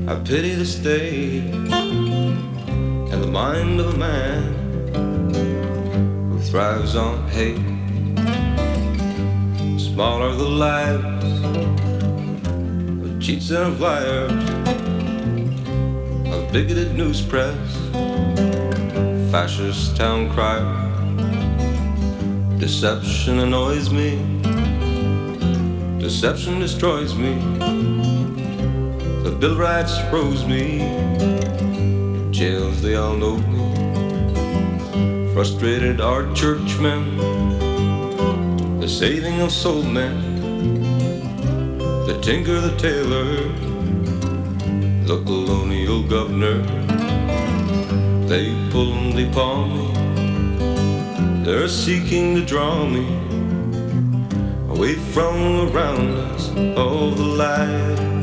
I 0.06 0.16
pity 0.26 0.56
the 0.56 0.66
state, 0.66 1.79
the 3.20 3.28
mind 3.28 3.80
of 3.80 3.94
a 3.94 3.98
man 3.98 4.44
who 6.30 6.40
thrives 6.40 6.96
on 6.96 7.28
hate. 7.30 7.58
Small 9.80 10.22
are 10.22 10.36
the 10.36 10.48
lives 10.48 11.44
of 13.04 13.22
cheats 13.22 13.50
and 13.50 13.74
of 13.74 13.80
liars, 13.82 14.32
of 16.34 16.52
bigoted 16.54 16.96
news 16.96 17.22
press, 17.22 17.56
fascist 19.32 19.98
town 19.98 20.30
crier. 20.30 20.88
Deception 22.58 23.40
annoys 23.40 23.90
me 23.92 24.40
Deception 26.00 26.60
destroys 26.60 27.14
me. 27.14 27.36
The 29.24 29.36
bill 29.40 29.52
of 29.52 29.60
rights 29.60 29.98
froze 30.10 30.46
me. 30.46 31.49
Jails, 32.40 32.82
they 32.82 32.96
all 32.96 33.18
know 33.18 33.36
me. 33.36 35.34
Frustrated 35.34 36.00
art 36.00 36.34
churchmen. 36.34 37.18
The 38.80 38.88
saving 38.88 39.42
of 39.42 39.52
soul 39.52 39.84
men. 39.84 40.16
The 42.08 42.18
tinker, 42.22 42.62
the 42.62 42.78
tailor. 42.78 43.26
The 45.04 45.22
colonial 45.26 46.02
governor. 46.04 46.64
They 48.30 48.56
pull 48.72 48.94
and 48.94 49.12
they 49.18 49.30
palm 49.34 49.68
me. 49.78 51.44
They're 51.44 51.68
seeking 51.68 52.36
to 52.36 52.46
draw 52.46 52.86
me 52.86 53.06
away 54.70 54.96
from 54.96 55.68
around 55.74 56.08
us 56.32 56.48
all 56.78 57.12
the 57.12 57.22
light. 57.22 58.19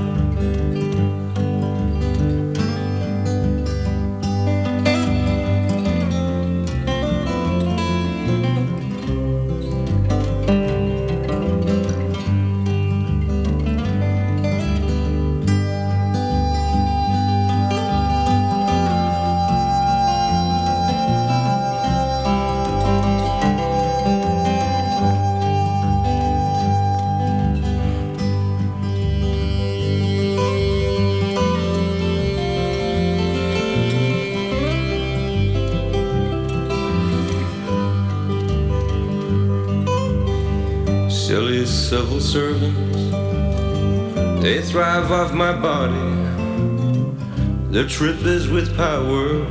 Their 47.77 47.87
trip 47.87 48.25
is 48.25 48.49
with 48.49 48.75
power, 48.75 49.45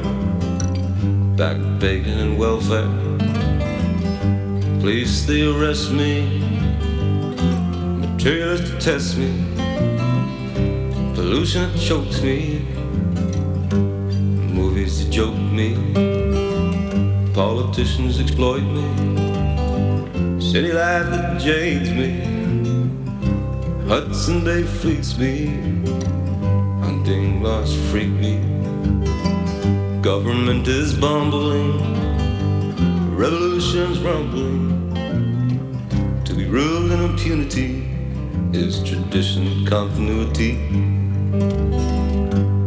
back 1.37 1.57
begging 1.79 2.19
and 2.19 2.39
welfare. 2.39 2.89
Police, 4.79 5.27
they 5.27 5.45
arrest 5.45 5.91
me. 5.91 6.39
Materialists 8.01 8.83
test 8.83 9.19
me. 9.19 9.31
Pollution 11.13 11.69
chokes 11.77 12.23
me. 12.23 12.65
Movies 14.59 15.05
that 15.05 15.11
joke 15.11 15.37
me. 15.37 15.75
Politicians 17.31 18.19
exploit 18.19 18.63
me. 18.63 20.41
City 20.41 20.73
life 20.73 21.11
that 21.11 21.39
jades 21.39 21.91
me. 21.91 22.21
Hudson 23.87 24.43
Bay 24.43 24.63
fleets 24.63 25.15
me. 25.15 25.74
Hunting 27.65 27.81
lost 27.81 27.91
freak 27.91 28.09
me. 28.09 28.37
Government 30.01 30.67
is 30.67 30.93
bumbling. 30.93 31.79
Revolution's 33.15 33.99
rumbling. 33.99 34.93
To 36.25 36.33
be 36.33 36.45
ruled 36.45 36.91
in 36.91 37.01
impunity 37.01 37.87
is 38.53 38.83
tradition 38.83 39.65
continuity. 39.65 40.57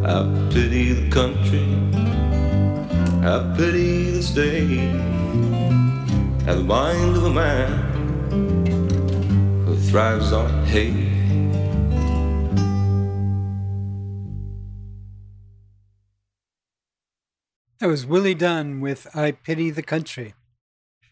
I 0.04 0.24
pity 0.52 0.92
the 0.92 1.10
country. 1.10 1.64
I 3.24 3.54
pity 3.56 4.10
the 4.10 4.22
state 4.22 4.78
have 6.46 6.58
the 6.58 6.64
mind 6.64 7.16
of 7.16 7.24
a 7.24 7.30
man 7.30 7.68
who 9.64 9.76
thrives 9.76 10.32
on 10.32 10.64
hate. 10.66 11.17
That 17.80 17.86
was 17.86 18.04
Willie 18.04 18.34
Dunn 18.34 18.80
with 18.80 19.06
I 19.14 19.30
Pity 19.30 19.70
the 19.70 19.84
Country. 19.84 20.34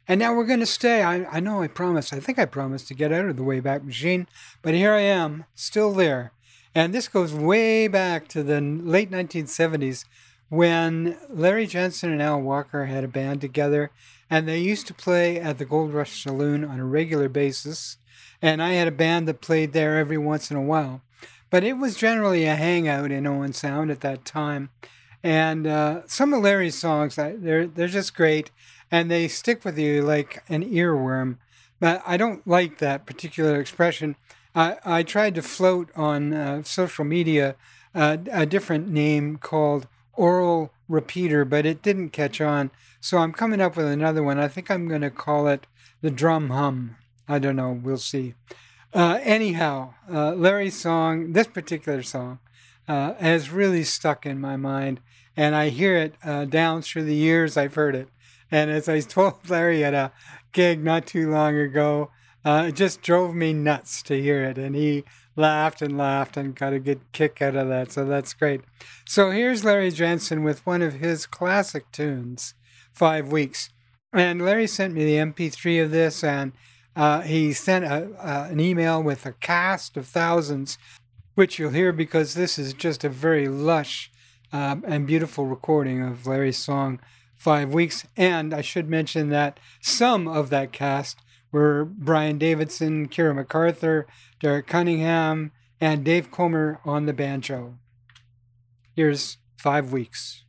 And 0.08 0.18
now 0.18 0.34
we're 0.34 0.46
going 0.46 0.58
to 0.58 0.66
stay. 0.66 1.00
I, 1.00 1.24
I 1.26 1.38
know 1.38 1.62
I 1.62 1.68
promised, 1.68 2.12
I 2.12 2.18
think 2.18 2.40
I 2.40 2.44
promised 2.44 2.88
to 2.88 2.94
get 2.94 3.12
out 3.12 3.26
of 3.26 3.36
the 3.36 3.44
Wayback 3.44 3.84
Machine, 3.84 4.26
but 4.62 4.74
here 4.74 4.92
I 4.92 5.02
am, 5.02 5.44
still 5.54 5.92
there. 5.92 6.32
And 6.74 6.92
this 6.92 7.06
goes 7.06 7.32
way 7.32 7.86
back 7.86 8.26
to 8.28 8.42
the 8.42 8.60
late 8.60 9.12
1970s 9.12 10.06
when 10.48 11.16
Larry 11.28 11.68
Jensen 11.68 12.10
and 12.10 12.20
Al 12.20 12.40
Walker 12.40 12.86
had 12.86 13.04
a 13.04 13.08
band 13.08 13.40
together 13.40 13.92
and 14.28 14.48
they 14.48 14.58
used 14.58 14.88
to 14.88 14.94
play 14.94 15.38
at 15.38 15.58
the 15.58 15.64
Gold 15.64 15.94
Rush 15.94 16.20
Saloon 16.20 16.64
on 16.64 16.80
a 16.80 16.84
regular 16.84 17.28
basis. 17.28 17.96
And 18.42 18.60
I 18.60 18.70
had 18.70 18.88
a 18.88 18.92
band 18.92 19.28
that 19.28 19.40
played 19.40 19.72
there 19.72 19.98
every 19.98 20.18
once 20.18 20.50
in 20.50 20.56
a 20.56 20.62
while. 20.62 21.00
But 21.48 21.62
it 21.62 21.74
was 21.74 21.94
generally 21.94 22.44
a 22.44 22.56
hangout 22.56 23.12
in 23.12 23.24
Owen 23.24 23.52
Sound 23.52 23.92
at 23.92 24.00
that 24.00 24.24
time. 24.24 24.70
And 25.26 25.66
uh, 25.66 26.02
some 26.06 26.32
of 26.32 26.44
Larry's 26.44 26.78
songs, 26.78 27.16
they're, 27.16 27.66
they're 27.66 27.88
just 27.88 28.14
great 28.14 28.52
and 28.92 29.10
they 29.10 29.26
stick 29.26 29.64
with 29.64 29.76
you 29.76 30.02
like 30.02 30.44
an 30.48 30.62
earworm. 30.62 31.38
But 31.80 32.00
I 32.06 32.16
don't 32.16 32.46
like 32.46 32.78
that 32.78 33.06
particular 33.06 33.60
expression. 33.60 34.14
I, 34.54 34.76
I 34.84 35.02
tried 35.02 35.34
to 35.34 35.42
float 35.42 35.90
on 35.96 36.32
uh, 36.32 36.62
social 36.62 37.04
media 37.04 37.56
uh, 37.92 38.18
a 38.30 38.46
different 38.46 38.86
name 38.86 39.38
called 39.38 39.88
oral 40.12 40.72
repeater, 40.88 41.44
but 41.44 41.66
it 41.66 41.82
didn't 41.82 42.10
catch 42.10 42.40
on. 42.40 42.70
So 43.00 43.18
I'm 43.18 43.32
coming 43.32 43.60
up 43.60 43.76
with 43.76 43.86
another 43.86 44.22
one. 44.22 44.38
I 44.38 44.46
think 44.46 44.70
I'm 44.70 44.86
going 44.86 45.00
to 45.00 45.10
call 45.10 45.48
it 45.48 45.66
the 46.02 46.10
drum 46.12 46.50
hum. 46.50 46.98
I 47.26 47.40
don't 47.40 47.56
know. 47.56 47.72
We'll 47.72 47.96
see. 47.96 48.34
Uh, 48.94 49.18
anyhow, 49.24 49.94
uh, 50.08 50.34
Larry's 50.34 50.78
song, 50.80 51.32
this 51.32 51.48
particular 51.48 52.04
song, 52.04 52.38
uh, 52.88 53.14
has 53.14 53.50
really 53.50 53.84
stuck 53.84 54.26
in 54.26 54.40
my 54.40 54.56
mind. 54.56 55.00
And 55.36 55.54
I 55.54 55.68
hear 55.68 55.96
it 55.96 56.14
uh, 56.24 56.44
down 56.46 56.82
through 56.82 57.04
the 57.04 57.14
years 57.14 57.56
I've 57.56 57.74
heard 57.74 57.94
it. 57.94 58.08
And 58.50 58.70
as 58.70 58.88
I 58.88 59.00
told 59.00 59.48
Larry 59.48 59.84
at 59.84 59.94
a 59.94 60.12
gig 60.52 60.82
not 60.82 61.06
too 61.06 61.30
long 61.30 61.56
ago, 61.56 62.10
uh, 62.44 62.66
it 62.68 62.76
just 62.76 63.02
drove 63.02 63.34
me 63.34 63.52
nuts 63.52 64.02
to 64.04 64.20
hear 64.20 64.44
it. 64.44 64.56
And 64.56 64.74
he 64.74 65.04
laughed 65.36 65.82
and 65.82 65.98
laughed 65.98 66.36
and 66.36 66.54
got 66.54 66.72
a 66.72 66.78
good 66.78 67.00
kick 67.12 67.42
out 67.42 67.54
of 67.54 67.68
that. 67.68 67.92
So 67.92 68.04
that's 68.04 68.32
great. 68.32 68.62
So 69.06 69.30
here's 69.30 69.64
Larry 69.64 69.90
Jensen 69.90 70.42
with 70.42 70.64
one 70.64 70.82
of 70.82 70.94
his 70.94 71.26
classic 71.26 71.90
tunes, 71.92 72.54
Five 72.92 73.30
Weeks. 73.30 73.70
And 74.12 74.42
Larry 74.42 74.66
sent 74.66 74.94
me 74.94 75.04
the 75.04 75.16
MP3 75.16 75.84
of 75.84 75.90
this, 75.90 76.24
and 76.24 76.52
uh, 76.94 77.20
he 77.20 77.52
sent 77.52 77.84
a, 77.84 78.10
uh, 78.18 78.48
an 78.50 78.60
email 78.60 79.02
with 79.02 79.26
a 79.26 79.32
cast 79.32 79.96
of 79.98 80.06
thousands, 80.06 80.78
which 81.36 81.58
you'll 81.58 81.70
hear 81.70 81.92
because 81.92 82.32
this 82.34 82.58
is 82.58 82.72
just 82.72 83.04
a 83.04 83.08
very 83.10 83.46
lush 83.46 84.10
um, 84.52 84.82
and 84.86 85.06
beautiful 85.06 85.44
recording 85.44 86.02
of 86.02 86.26
Larry's 86.26 86.56
song, 86.56 86.98
Five 87.36 87.74
Weeks. 87.74 88.06
And 88.16 88.54
I 88.54 88.62
should 88.62 88.88
mention 88.88 89.28
that 89.28 89.60
some 89.82 90.26
of 90.26 90.48
that 90.48 90.72
cast 90.72 91.20
were 91.52 91.84
Brian 91.84 92.38
Davidson, 92.38 93.08
Kira 93.08 93.34
MacArthur, 93.34 94.06
Derek 94.40 94.66
Cunningham, 94.66 95.52
and 95.78 96.04
Dave 96.04 96.30
Comer 96.30 96.80
on 96.86 97.04
the 97.04 97.12
banjo. 97.12 97.76
Here's 98.94 99.36
five 99.58 99.92
weeks. 99.92 100.45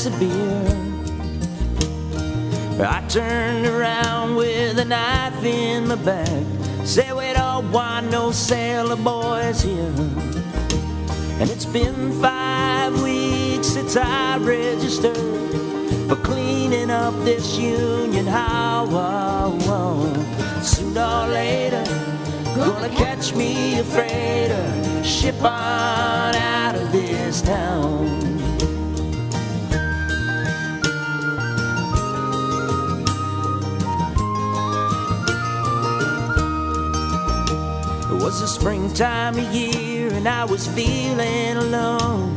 Glass 0.00 0.06
of 0.06 0.18
beer. 0.18 0.76
I 2.86 3.02
turned 3.08 3.66
around 3.66 4.36
with 4.36 4.78
a 4.78 4.84
knife 4.84 5.44
in 5.44 5.88
my 5.88 5.96
back. 5.96 6.44
Said 6.84 7.14
we 7.14 7.32
don't 7.32 7.70
want 7.70 8.10
no 8.10 8.30
sailor 8.32 8.96
boys 8.96 9.62
here. 9.62 9.92
And 11.40 11.50
it's 11.50 11.66
been 11.66 12.12
five 12.20 13.02
weeks 13.02 13.68
since 13.68 13.96
I 13.96 14.38
registered 14.38 15.16
for 16.08 16.16
cleaning 16.16 16.90
up 16.90 17.14
this 17.24 17.58
union 17.58 18.26
hall. 18.26 18.88
Sooner 20.62 21.00
or 21.00 21.28
later, 21.28 21.84
gonna 22.54 22.88
catch 22.90 23.34
me 23.34 23.78
a 23.78 23.84
freighter, 23.84 25.04
ship 25.04 25.42
on 25.42 26.34
out 26.34 26.74
of 26.74 26.92
this 26.92 27.42
town. 27.42 28.39
Was 38.30 38.42
the 38.42 38.46
springtime 38.46 39.36
of 39.36 39.52
year 39.52 40.08
and 40.12 40.28
I 40.28 40.44
was 40.44 40.64
feeling 40.68 41.56
alone. 41.56 42.32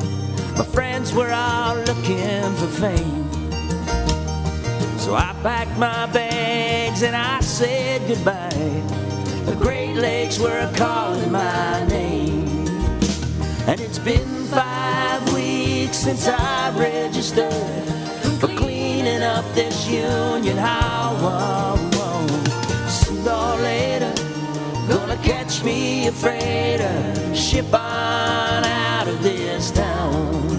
My 0.58 0.66
friends 0.66 1.14
were 1.14 1.32
all 1.32 1.76
looking 1.76 2.42
for 2.56 2.68
fame. 2.82 3.32
So 4.98 5.14
I 5.14 5.36
packed 5.44 5.78
my 5.78 6.08
bags 6.08 7.04
and 7.04 7.16
I 7.16 7.42
said 7.42 8.08
goodbye. 8.08 8.82
The 9.46 9.56
Great 9.56 9.94
Lakes 9.94 10.40
were 10.40 10.68
calling 10.76 11.32
my 11.32 11.86
name. 11.86 12.68
And 13.68 13.80
it's 13.80 14.00
been 14.00 14.46
five 14.46 15.32
weeks 15.32 15.98
since 15.98 16.28
I 16.28 16.76
registered 16.76 17.86
for 18.40 18.48
cleaning 18.48 19.22
up 19.22 19.46
this 19.54 19.88
union 19.88 20.58
hall. 20.58 21.83
Catch 25.24 25.64
me 25.64 26.08
a 26.08 26.12
freighter, 26.12 27.34
ship 27.34 27.74
on 27.74 28.64
out 28.66 29.08
of 29.08 29.24
this 29.24 29.72
town. 29.72 30.53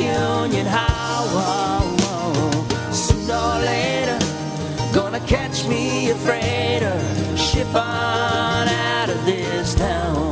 Union 0.00 0.66
hall. 0.66 1.86
Sooner 2.92 3.34
or 3.34 3.58
later, 3.60 4.18
gonna 4.92 5.20
catch 5.20 5.66
me 5.66 6.10
a 6.10 6.14
freighter, 6.14 6.98
ship 7.36 7.74
on 7.74 8.68
out 8.68 9.08
of 9.08 9.24
this 9.24 9.74
town. 9.74 10.26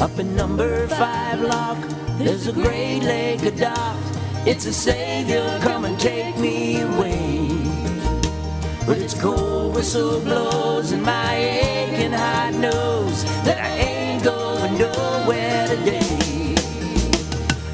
Up 0.00 0.18
in 0.18 0.34
number 0.36 0.88
five 0.88 1.40
lock, 1.40 1.78
there's 2.18 2.46
a 2.46 2.52
great 2.52 3.00
lake 3.00 3.42
of 3.44 3.58
dock. 3.58 3.96
It's 4.46 4.66
a 4.66 4.72
savior, 4.72 5.58
come 5.62 5.84
and 5.84 5.98
take 5.98 6.38
me 6.38 6.80
away. 6.80 7.55
Cold 9.20 9.74
whistle 9.74 10.20
blows, 10.20 10.92
and 10.92 11.02
my 11.02 11.34
aching 11.34 12.12
heart 12.12 12.54
knows 12.54 13.24
that 13.44 13.58
I 13.58 13.68
ain't 13.78 14.22
going 14.22 14.78
nowhere 14.78 15.66
today. 15.68 16.54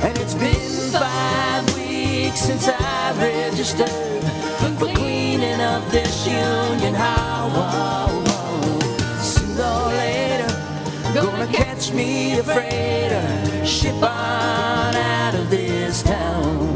And 0.01 0.17
it's 0.19 0.35
been 0.35 0.93
five 0.93 1.75
weeks 1.75 2.41
since 2.41 2.69
I 2.69 3.13
registered 3.19 4.23
for 4.61 4.71
cleaning 4.79 5.61
up 5.61 5.87
this 5.91 6.27
union 6.27 6.95
hall. 6.95 7.51
Sooner 9.21 9.63
or 9.63 9.89
later, 9.89 10.53
gonna 11.13 11.53
catch 11.53 11.93
me 11.93 12.39
a 12.39 12.43
freighter, 12.43 13.67
ship 13.67 13.97
on 13.97 14.95
out 14.95 15.35
of 15.35 15.51
this 15.51 16.03
town. 16.05 16.72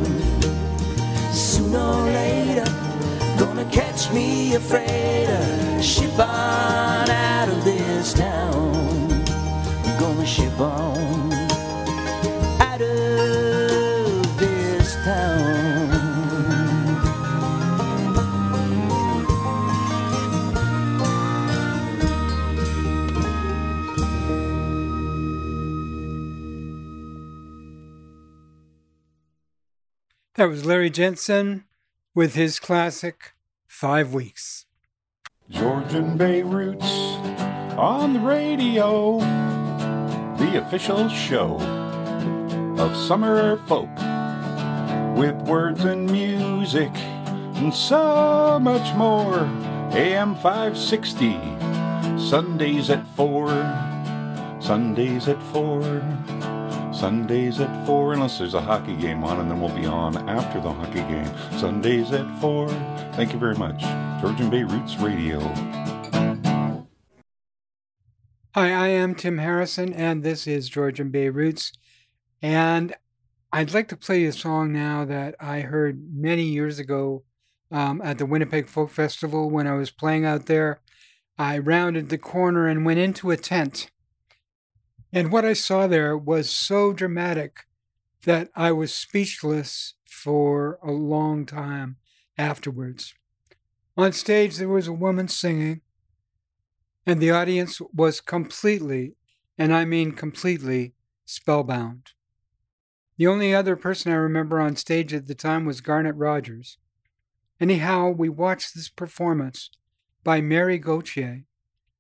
Catch 3.71 4.13
me 4.13 4.55
a 4.55 4.61
freighter, 4.61 5.83
ship 5.83 6.19
on 6.19 7.11
out 7.11 7.49
of 7.49 7.65
this 7.65 8.15
town. 8.15 9.25
Gonna 9.99 10.27
ship 10.27 10.61
on 10.61 11.33
out 12.61 12.81
of 12.81 14.39
this 14.39 14.95
town. 15.05 16.07
That 30.35 30.51
was 30.51 30.67
Larry 30.67 30.91
Jensen 30.91 31.65
with 32.15 32.35
his 32.35 32.61
classic 32.61 33.33
Five 33.77 34.15
Weeks. 34.15 34.65
Georgian 35.51 36.17
Bay 36.17 36.43
Roots 36.43 36.91
on 37.77 38.15
the 38.15 38.21
radio, 38.21 39.19
the 40.39 40.63
official 40.65 41.11
show 41.11 41.57
of 42.79 42.97
Summer 42.97 43.59
Folk, 43.67 43.95
with 45.19 45.35
words 45.47 45.85
and 45.85 46.11
music 46.11 46.91
and 46.97 47.75
so 47.75 48.59
much 48.59 48.97
more. 48.97 49.41
AM 49.93 50.35
560, 50.37 51.39
Sundays 52.19 52.89
at 52.89 53.07
4, 53.09 53.49
Sundays 54.59 55.29
at 55.29 55.43
4. 55.53 56.56
Sundays 56.97 57.61
at 57.61 57.87
4, 57.87 58.15
unless 58.15 58.39
there's 58.39 58.55
a 58.55 58.61
hockey 58.61 58.97
game 58.97 59.23
on, 59.23 59.39
and 59.39 59.51
then 59.51 59.61
we'll 59.61 59.77
be 59.77 59.85
on 59.85 60.17
after 60.31 60.59
the 60.63 60.73
hockey 60.73 61.01
game. 61.01 61.31
Sundays 61.59 62.11
at 62.13 62.41
4. 62.41 62.71
Thank 63.13 63.35
you 63.35 63.39
very 63.39 63.55
much. 63.55 63.83
Georgian 64.23 64.49
Bay 64.49 64.63
Roots 64.63 64.97
Radio. 64.97 65.41
Hi, 68.55 68.73
I 68.73 68.89
am 68.89 69.15
Tim 69.15 69.37
Harrison, 69.37 69.93
and 69.93 70.23
this 70.23 70.47
is 70.47 70.71
Georgian 70.71 71.11
Bay 71.11 71.29
Roots. 71.29 71.71
And 72.41 72.95
I'd 73.53 73.75
like 73.75 73.89
to 73.89 73.97
play 73.99 74.25
a 74.25 74.33
song 74.33 74.73
now 74.73 75.05
that 75.05 75.35
I 75.39 75.61
heard 75.61 76.15
many 76.15 76.45
years 76.45 76.79
ago 76.79 77.25
um, 77.71 78.01
at 78.03 78.17
the 78.17 78.25
Winnipeg 78.25 78.69
Folk 78.69 78.89
Festival 78.89 79.51
when 79.51 79.67
I 79.67 79.75
was 79.75 79.91
playing 79.91 80.25
out 80.25 80.47
there. 80.47 80.81
I 81.39 81.59
rounded 81.59 82.09
the 82.09 82.17
corner 82.17 82.67
and 82.67 82.87
went 82.87 83.01
into 83.01 83.31
a 83.31 83.37
tent. 83.37 83.91
And 85.13 85.33
what 85.33 85.45
I 85.45 85.53
saw 85.53 85.87
there 85.87 86.17
was 86.17 86.51
so 86.51 86.93
dramatic 86.93 87.67
that 88.25 88.51
I 88.55 88.73
was 88.73 88.93
speechless 88.93 89.95
for 90.05 90.79
a 90.83 90.91
long 90.91 91.47
time 91.47 91.97
afterwards. 92.37 93.15
On 93.97 94.13
stage, 94.13 94.57
there 94.57 94.69
was 94.69 94.89
a 94.89 94.93
woman 94.93 95.29
singing, 95.29 95.81
and 97.07 97.21
the 97.21 97.31
audience 97.31 97.81
was 97.95 98.21
completely, 98.21 99.15
and 99.57 99.73
I 99.73 99.85
mean 99.85 100.13
completely, 100.13 100.95
spellbound. 101.25 102.13
The 103.17 103.27
only 103.27 103.55
other 103.55 103.77
person 103.77 104.13
I 104.13 104.17
remember 104.17 104.61
on 104.61 104.77
stage 104.77 105.15
at 105.15 105.29
the 105.29 105.35
time 105.35 105.65
was 105.65 105.81
Garnet 105.81 106.17
Rogers. 106.17 106.77
Anyhow, 107.59 108.11
we 108.11 108.29
watched 108.29 108.75
this 108.75 108.91
performance 108.91 109.71
by 110.23 110.43
Mary 110.43 110.77
Gauthier, 110.77 111.45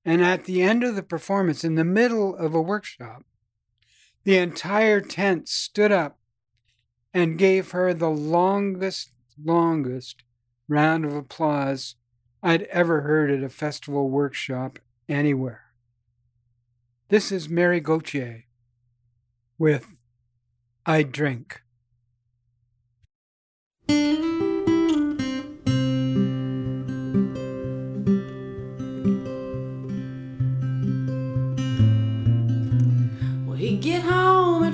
and 0.07 0.23
at 0.23 0.45
the 0.45 0.63
end 0.63 0.85
of 0.85 0.95
the 0.95 1.03
performance, 1.03 1.65
in 1.65 1.75
the 1.75 1.85
middle 1.85 2.37
of 2.37 2.55
a 2.55 2.63
workshop, 2.63 3.25
the 4.23 4.39
entire 4.39 5.01
tent 5.01 5.49
stood 5.49 5.91
up 5.91 6.21
and 7.13 7.39
gave 7.39 7.73
her 7.73 7.93
the 7.93 8.09
longest, 8.09 9.11
longest 9.43 10.23
round 10.69 11.05
of 11.05 11.15
applause 11.15 11.97
I'd 12.41 12.63
ever 12.65 13.01
heard 13.01 13.33
at 13.33 13.43
a 13.43 13.49
festival 13.49 14.09
workshop 14.09 14.79
anywhere. 15.09 15.63
This 17.09 17.33
is 17.33 17.49
Mary 17.49 17.81
Gauthier 17.81 18.45
with 19.59 19.97
I 20.85 21.03
Drink. 21.03 21.63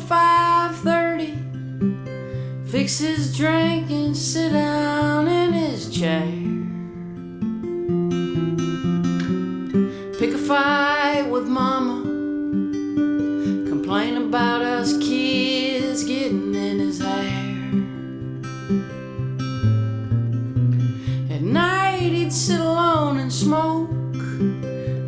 5.30 0.09 2.69
Fix 2.69 2.99
his 2.99 3.37
drink 3.37 3.91
and 3.91 4.17
sit 4.17 4.53
down 4.53 5.29
in 5.29 5.53
his 5.53 5.89
chair. 5.91 6.27
Pick 10.19 10.35
a 10.35 10.39
fight 10.39 11.29
with 11.31 11.47
mama. 11.47 12.03
Complain 13.69 14.17
about 14.17 14.63
us 14.63 14.97
kids 14.99 16.05
getting 16.05 16.55
in 16.55 16.79
his 16.79 16.99
hair. 16.99 17.59
At 21.31 21.43
night 21.43 22.13
he'd 22.13 22.33
sit 22.33 22.61
alone 22.61 23.19
and 23.19 23.31
smoke. 23.33 23.91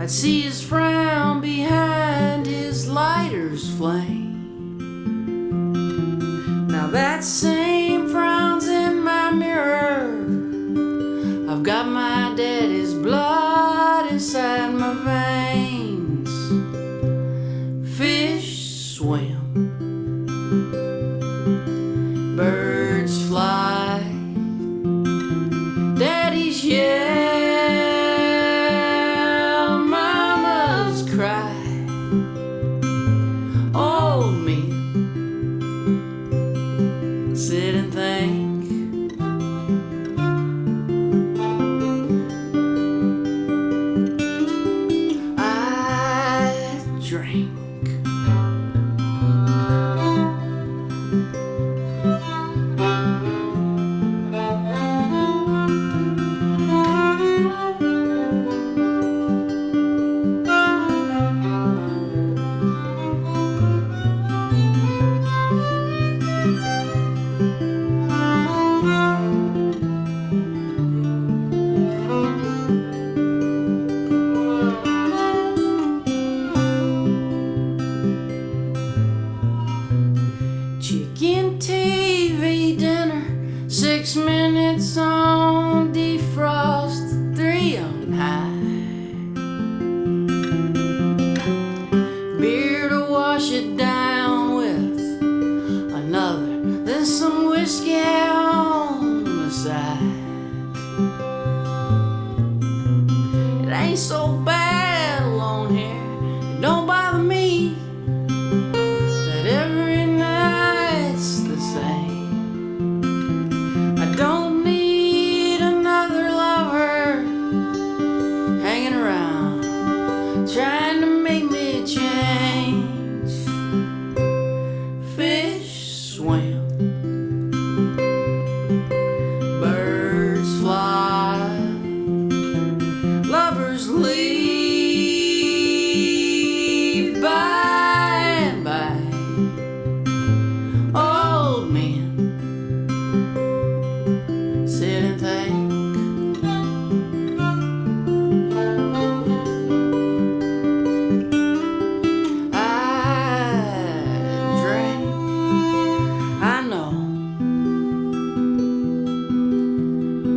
I'd 0.03 0.11
see 0.11 0.43
his 0.43 0.61
friends 0.63 0.94
Now 7.25 7.64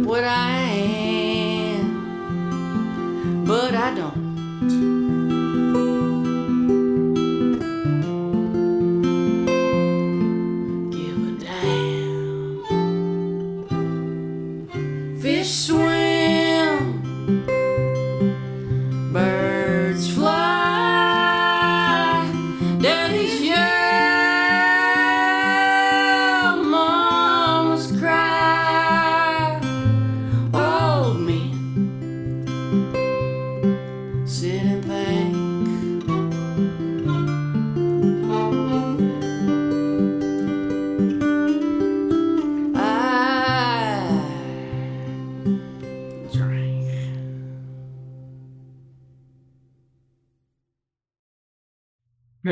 what 0.08 0.24
I 0.24 0.54
am, 1.82 3.44
but 3.46 3.76
I 3.76 3.94
don't. 3.94 4.97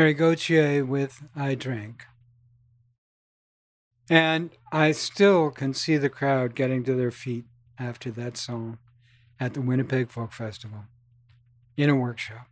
Mary 0.06 0.13
Gauthier 0.13 0.86
with 0.86 1.24
I 1.36 1.56
Drink. 1.56 2.06
And 4.08 4.51
I 4.72 4.91
still 4.91 5.49
can 5.49 5.74
see 5.74 5.97
the 5.97 6.12
crowd 6.12 6.53
getting 6.53 6.84
to 6.84 6.93
their 6.93 7.10
feet 7.10 7.45
after 7.80 8.12
that 8.12 8.38
song 8.38 8.78
at 9.39 9.56
the 9.56 9.62
Winnipeg 9.62 10.12
Folk 10.12 10.32
Festival 10.32 10.84
in 11.76 11.89
a 11.89 11.95
workshop. 11.95 12.45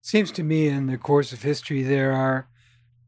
Seems 0.00 0.30
to 0.30 0.44
me 0.44 0.68
in 0.68 0.86
the 0.86 0.96
course 0.96 1.32
of 1.32 1.42
history 1.42 1.82
there 1.82 2.12
are 2.12 2.46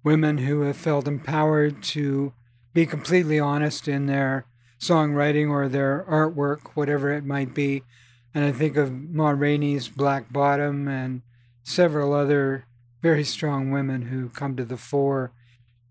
women 0.03 0.39
who 0.39 0.63
have 0.63 0.77
felt 0.77 1.07
empowered 1.07 1.85
to 1.85 2.33
be 2.75 2.85
completely 2.85 3.39
honest 3.39 3.87
in 3.87 4.07
their 4.07 4.47
songwriting 4.81 5.51
or 5.51 5.69
their 5.69 6.05
artwork, 6.11 6.71
whatever 6.75 7.13
it 7.13 7.25
might 7.25 7.55
be. 7.55 7.85
And 8.35 8.45
I 8.45 8.53
think 8.53 8.77
of 8.77 8.93
Ma 8.93 9.31
Rainey's 9.31 9.89
Black 9.89 10.33
Bottom 10.33 10.89
and 10.89 11.23
several 11.63 12.13
other 12.13 12.67
very 13.03 13.25
strong 13.25 13.71
women 13.71 14.03
who 14.03 14.29
come 14.29 14.57
to 14.57 14.65
the 14.65 14.77
fore 14.77 15.33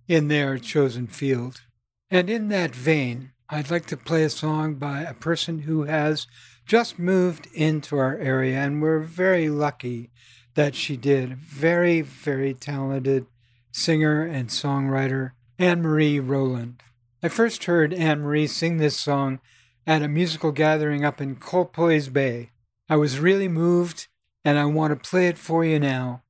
in 0.07 0.27
their 0.27 0.57
chosen 0.57 1.07
field. 1.07 1.61
And 2.09 2.29
in 2.29 2.49
that 2.49 2.75
vein, 2.75 3.31
I'd 3.49 3.69
like 3.69 3.85
to 3.87 3.97
play 3.97 4.23
a 4.23 4.29
song 4.29 4.75
by 4.75 5.01
a 5.01 5.13
person 5.13 5.59
who 5.59 5.83
has 5.83 6.25
just 6.65 6.97
moved 6.97 7.47
into 7.53 7.97
our 7.97 8.17
area, 8.17 8.57
and 8.57 8.81
we're 8.81 8.99
very 8.99 9.49
lucky 9.49 10.09
that 10.55 10.75
she 10.75 10.95
did. 10.97 11.37
Very, 11.37 12.01
very 12.01 12.53
talented 12.53 13.25
singer 13.71 14.23
and 14.23 14.49
songwriter, 14.49 15.31
Anne 15.59 15.81
Marie 15.81 16.19
Rowland. 16.19 16.81
I 17.23 17.27
first 17.27 17.65
heard 17.65 17.93
Anne 17.93 18.21
Marie 18.21 18.47
sing 18.47 18.77
this 18.77 18.97
song 18.97 19.39
at 19.85 20.01
a 20.01 20.07
musical 20.07 20.51
gathering 20.51 21.03
up 21.03 21.21
in 21.21 21.35
Colpoys 21.35 22.09
Bay. 22.11 22.51
I 22.89 22.95
was 22.95 23.19
really 23.19 23.47
moved, 23.47 24.07
and 24.43 24.57
I 24.57 24.65
want 24.65 24.91
to 24.91 25.09
play 25.09 25.27
it 25.27 25.37
for 25.37 25.63
you 25.63 25.79
now 25.79 26.23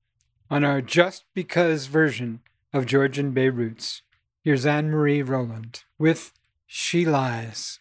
on 0.49 0.63
our 0.63 0.81
Just 0.81 1.25
Because 1.33 1.87
version 1.87 2.41
of 2.73 2.85
Georgian 2.85 3.31
Bay 3.31 3.49
Roots. 3.49 4.01
Here's 4.43 4.65
Anne 4.65 4.89
Marie 4.89 5.21
Rowland 5.21 5.83
with 5.97 6.33
She 6.67 7.05
Lies. 7.05 7.79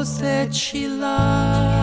Knows 0.00 0.18
that 0.18 0.54
she 0.54 0.88
lies. 0.88 1.76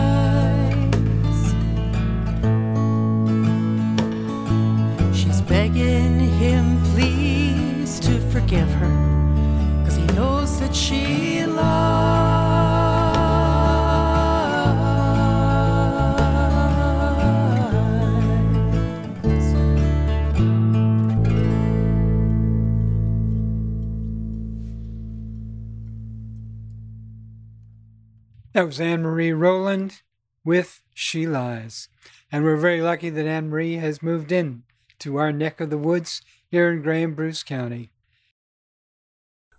She's 5.16 5.40
begging 5.42 6.18
him, 6.18 6.82
please, 6.94 8.00
to 8.00 8.18
forgive 8.32 8.68
her, 8.70 9.84
cause 9.84 9.94
he 9.94 10.04
knows 10.16 10.58
that 10.58 10.74
she 10.74 11.46
lies. 11.46 11.77
That 28.58 28.66
was 28.66 28.80
Anne 28.80 29.02
Marie 29.02 29.32
Rowland 29.32 30.02
with 30.44 30.82
She 30.92 31.28
Lies. 31.28 31.88
And 32.32 32.42
we're 32.42 32.56
very 32.56 32.82
lucky 32.82 33.08
that 33.08 33.24
Anne 33.24 33.50
Marie 33.50 33.76
has 33.76 34.02
moved 34.02 34.32
in 34.32 34.64
to 34.98 35.14
our 35.14 35.30
neck 35.30 35.60
of 35.60 35.70
the 35.70 35.78
woods 35.78 36.22
here 36.50 36.72
in 36.72 36.82
Grey 36.82 37.06
Bruce 37.06 37.44
County. 37.44 37.92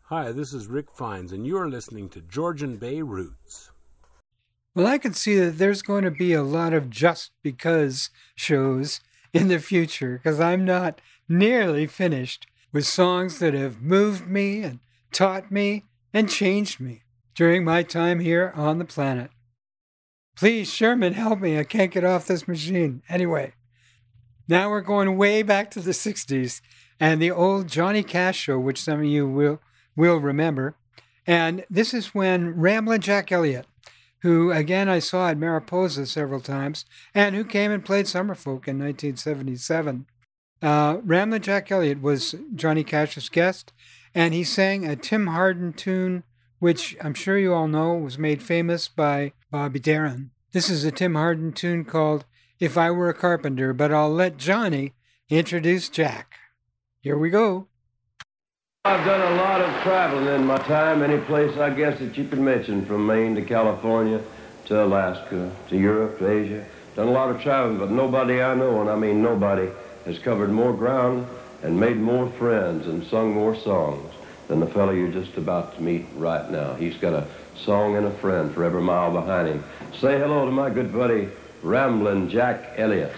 Hi, 0.07 0.33
this 0.33 0.53
is 0.53 0.67
Rick 0.67 0.91
Fines, 0.91 1.31
and 1.31 1.47
you 1.47 1.57
are 1.57 1.69
listening 1.69 2.09
to 2.09 2.19
Georgian 2.19 2.75
Bay 2.75 3.01
Roots. 3.01 3.71
Well, 4.75 4.85
I 4.85 4.97
can 4.97 5.13
see 5.13 5.39
that 5.39 5.57
there's 5.57 5.81
going 5.81 6.03
to 6.03 6.11
be 6.11 6.33
a 6.33 6.43
lot 6.43 6.73
of 6.73 6.89
just 6.89 7.31
because 7.41 8.09
shows 8.35 8.99
in 9.31 9.47
the 9.47 9.59
future 9.59 10.19
because 10.21 10.41
I'm 10.41 10.65
not 10.65 10.99
nearly 11.29 11.87
finished 11.87 12.47
with 12.73 12.85
songs 12.85 13.39
that 13.39 13.53
have 13.53 13.81
moved 13.81 14.27
me 14.27 14.61
and 14.61 14.79
taught 15.13 15.49
me 15.53 15.85
and 16.13 16.29
changed 16.29 16.81
me 16.81 17.03
during 17.39 17.63
my 17.63 17.81
time 17.81 18.19
here 18.19 18.51
on 18.53 18.79
the 18.79 18.83
planet. 18.83 19.31
Please, 20.35 20.69
Sherman, 20.69 21.13
help 21.13 21.39
me. 21.39 21.57
I 21.57 21.63
can't 21.63 21.89
get 21.89 22.03
off 22.03 22.27
this 22.27 22.49
machine. 22.49 23.01
Anyway, 23.07 23.53
now 24.49 24.69
we're 24.69 24.81
going 24.81 25.15
way 25.15 25.41
back 25.41 25.71
to 25.71 25.79
the 25.79 25.91
60s 25.91 26.59
and 26.99 27.21
the 27.21 27.31
old 27.31 27.69
Johnny 27.69 28.03
Cash 28.03 28.37
show, 28.37 28.59
which 28.59 28.81
some 28.81 28.99
of 28.99 29.05
you 29.05 29.25
will, 29.25 29.61
will 29.95 30.17
remember. 30.17 30.75
And 31.25 31.63
this 31.69 31.93
is 31.93 32.13
when 32.13 32.59
Ramblin' 32.59 32.99
Jack 32.99 33.31
Elliott, 33.31 33.67
who 34.21 34.51
again 34.51 34.89
I 34.89 34.99
saw 34.99 35.29
at 35.29 35.37
Mariposa 35.37 36.07
several 36.07 36.41
times, 36.41 36.83
and 37.15 37.37
who 37.37 37.45
came 37.45 37.71
and 37.71 37.85
played 37.85 38.07
Summerfolk 38.07 38.67
in 38.67 38.79
1977, 38.79 40.07
Uh, 40.61 40.97
Ramblin' 41.05 41.41
Jack 41.41 41.71
Elliott 41.71 42.01
was 42.01 42.35
Johnny 42.53 42.83
Cash's 42.83 43.29
guest, 43.29 43.71
and 44.13 44.33
he 44.33 44.43
sang 44.43 44.85
a 44.85 44.97
Tim 44.97 45.27
Hardin 45.27 45.71
tune, 45.71 46.23
which 46.59 46.95
I'm 47.01 47.13
sure 47.13 47.37
you 47.37 47.53
all 47.53 47.67
know 47.67 47.93
was 47.93 48.17
made 48.17 48.43
famous 48.43 48.87
by 48.87 49.33
Bobby 49.49 49.79
Darin. 49.79 50.31
This 50.51 50.69
is 50.69 50.83
a 50.83 50.91
Tim 50.91 51.15
Hardin 51.15 51.53
tune 51.53 51.85
called 51.85 52.25
If 52.59 52.77
I 52.77 52.91
Were 52.91 53.09
a 53.09 53.13
Carpenter, 53.13 53.73
but 53.73 53.93
I'll 53.93 54.13
let 54.13 54.37
Johnny 54.37 54.93
introduce 55.29 55.89
Jack. 55.89 56.35
Here 57.01 57.17
we 57.17 57.29
go. 57.29 57.67
I've 58.85 59.05
done 59.05 59.33
a 59.33 59.35
lot 59.35 59.61
of 59.61 59.81
traveling 59.83 60.27
in 60.27 60.45
my 60.45 60.57
time, 60.57 61.01
any 61.01 61.17
place 61.19 61.57
I 61.57 61.69
guess 61.69 61.99
that 61.99 62.17
you 62.17 62.27
could 62.27 62.39
mention, 62.39 62.85
from 62.85 63.05
Maine 63.05 63.35
to 63.35 63.41
California 63.41 64.21
to 64.65 64.83
Alaska 64.83 65.51
to 65.69 65.77
Europe 65.77 66.19
to 66.19 66.29
Asia. 66.29 66.65
Done 66.95 67.07
a 67.07 67.11
lot 67.11 67.29
of 67.29 67.41
traveling, 67.41 67.77
but 67.77 67.91
nobody 67.91 68.41
I 68.41 68.55
know, 68.55 68.81
and 68.81 68.89
I 68.89 68.95
mean 68.95 69.21
nobody, 69.21 69.69
has 70.05 70.19
covered 70.19 70.51
more 70.51 70.73
ground 70.73 71.27
and 71.61 71.79
made 71.79 71.97
more 71.97 72.29
friends 72.31 72.87
and 72.87 73.05
sung 73.05 73.33
more 73.33 73.55
songs 73.55 74.13
than 74.49 74.59
the 74.59 74.67
fellow 74.67 74.91
you're 74.91 75.07
just 75.11 75.37
about 75.37 75.75
to 75.75 75.81
meet 75.81 76.05
right 76.15 76.51
now. 76.51 76.73
He's 76.73 76.97
got 76.97 77.13
a 77.13 77.25
song 77.55 77.95
and 77.95 78.07
a 78.07 78.11
friend 78.11 78.53
for 78.53 78.65
every 78.65 78.81
mile 78.81 79.11
behind 79.11 79.47
him. 79.47 79.63
Say 79.93 80.17
hello 80.19 80.43
to 80.43 80.51
my 80.51 80.71
good 80.71 80.91
buddy, 80.91 81.29
Ramblin' 81.61 82.29
Jack 82.29 82.73
Elliott. 82.75 83.13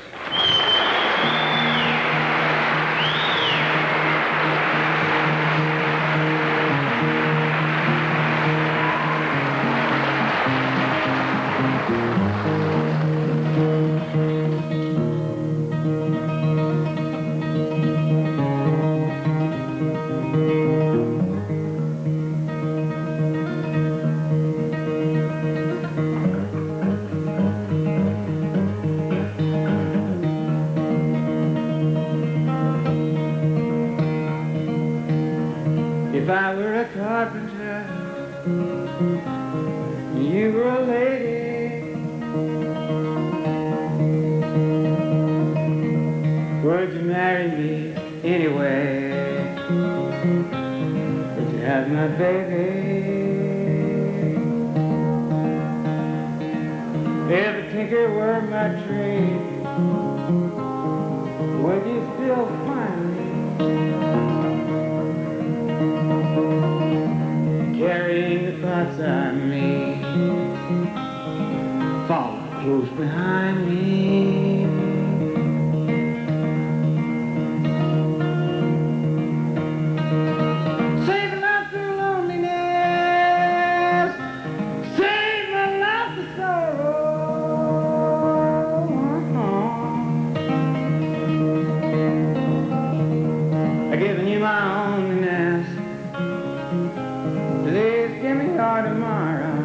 Tomorrow. 98.83 99.57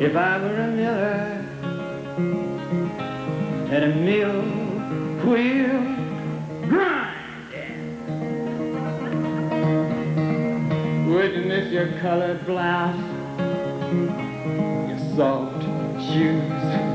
If 0.00 0.16
I 0.16 0.38
were 0.38 0.56
a 0.56 0.68
miller 0.68 1.44
at 3.70 3.82
a 3.82 3.94
mill 3.94 4.42
wheel 5.24 5.80
grinding, 6.68 7.94
would 11.12 11.32
you 11.34 11.42
miss 11.42 11.72
your 11.72 11.92
colored 12.00 12.44
blouse, 12.46 12.96
your 14.88 14.98
soft 15.16 15.62
shoes? 16.12 16.91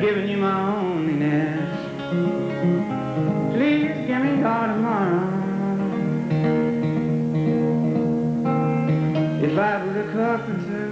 I've 0.00 0.06
given 0.06 0.28
you 0.30 0.38
my 0.38 0.72
loneliness. 0.72 1.76
Please 3.54 3.88
give 4.06 4.22
me 4.22 4.40
your 4.40 4.66
tomorrow. 4.66 5.28
If 9.42 9.58
I 9.58 9.84
were 9.84 10.00
a 10.00 10.12
carpenter 10.14 10.86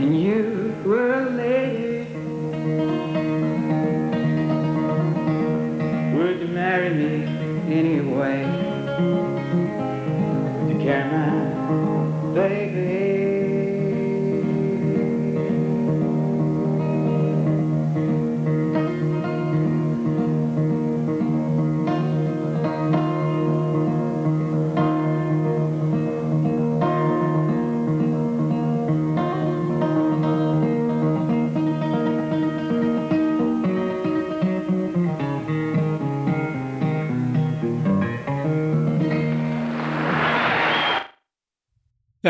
and 0.00 0.20
you 0.20 0.74
were 0.84 1.12
a 1.12 1.30
lady, 1.30 2.08
would 6.16 6.40
you 6.40 6.48
marry 6.48 6.90
me 6.90 7.12
anyway? 7.72 8.44
Would 10.58 10.76
you 10.76 10.84
carry 10.84 11.12
my 11.12 11.51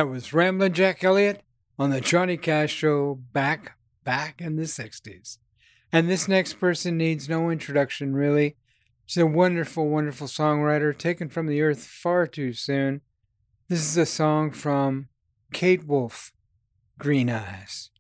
That 0.03 0.09
was 0.09 0.33
Ramblin' 0.33 0.73
Jack 0.73 1.05
Elliott 1.05 1.45
on 1.79 1.91
the 1.91 2.01
Johnny 2.01 2.37
Cash 2.37 2.75
Show 2.75 3.21
back, 3.33 3.79
back 4.03 4.41
in 4.41 4.57
the 4.57 4.65
60s. 4.65 5.39
And 5.93 6.11
this 6.11 6.27
next 6.27 6.55
person 6.55 6.99
needs 6.99 7.29
no 7.29 7.51
introduction, 7.51 8.13
really. 8.13 8.57
She's 9.07 9.23
a 9.23 9.27
wonderful, 9.27 9.89
wonderful 9.89 10.27
songwriter 10.27 10.99
taken 10.99 11.29
from 11.29 11.47
the 11.47 11.63
earth 11.63 11.85
far 11.85 12.27
too 12.27 12.53
soon. 12.53 13.03
This 13.69 13.79
is 13.79 13.97
a 13.97 14.05
song 14.05 14.51
from 14.51 15.07
Kate 15.53 15.87
Wolf, 15.87 16.33
Green 16.99 17.31
Eyes. 17.31 17.91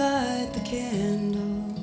Light 0.00 0.48
the 0.54 0.60
candle 0.60 1.74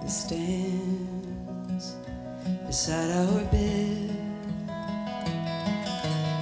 that 0.00 0.10
stands 0.10 1.94
beside 2.66 3.10
our 3.22 3.44
bed. 3.54 4.10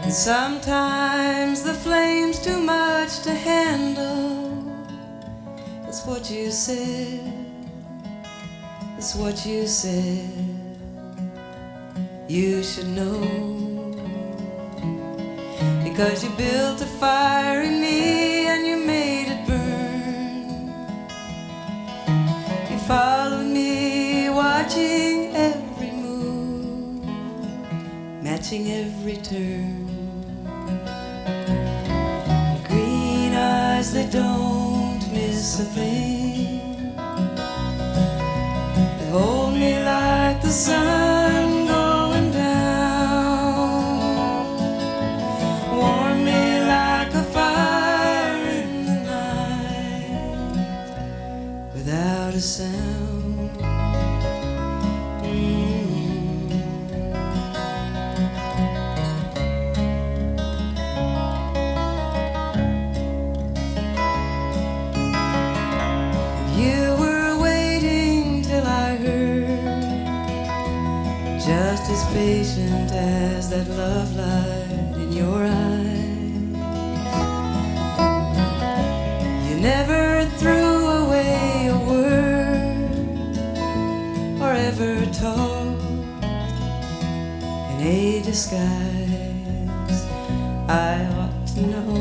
And 0.03 0.13
sometimes 0.13 1.63
the 1.63 1.75
flame's 1.75 2.39
too 2.43 2.59
much 2.59 3.21
to 3.25 3.35
handle. 3.35 4.65
That's 5.85 6.07
what 6.07 6.31
you 6.31 6.51
said. 6.51 7.21
That's 8.95 9.15
what 9.15 9.45
you 9.45 9.67
said. 9.67 10.31
You 12.29 12.63
should 12.63 12.89
know. 13.01 13.21
Because 15.85 16.25
you 16.25 16.31
built 16.31 16.81
a 16.81 16.91
fire 17.03 17.61
in 17.61 17.79
me 17.83 18.22
every 28.53 29.17
turn. 29.17 29.89
Green 32.69 33.33
eyes, 33.33 33.95
that 33.95 34.13
don't 34.13 35.01
miss 35.11 35.59
a 35.61 35.65
thing. 35.65 36.95
They 38.99 39.09
hold 39.11 39.55
me 39.55 39.83
like 39.83 40.43
the 40.43 40.51
sun 40.51 41.12
disguise. 88.33 90.03
I 90.67 91.05
ought 91.19 91.47
to 91.49 91.61
know. 91.73 91.93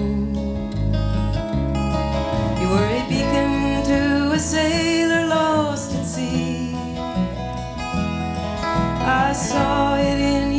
You 2.60 2.68
were 2.74 2.90
a 3.00 3.04
beacon 3.10 3.84
to 3.92 4.32
a 4.32 4.40
sailor 4.40 5.28
lost 5.28 5.94
at 5.94 6.06
sea. 6.06 6.74
I 9.24 9.34
saw 9.34 9.98
it 9.98 10.20
in 10.20 10.51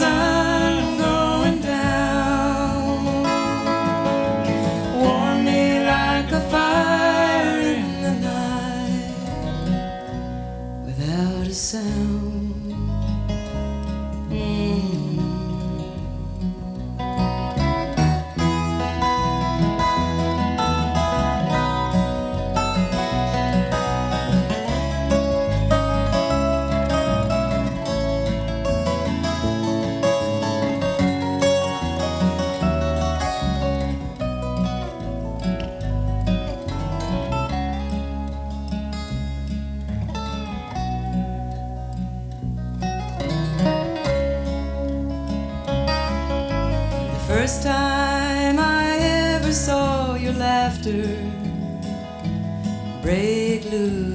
like 0.00 0.35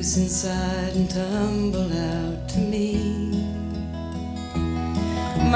loose 0.02 0.18
inside 0.18 0.96
and 0.96 1.08
tumble 1.12 1.94
out 1.94 2.50
to 2.50 2.58
me. 2.58 2.96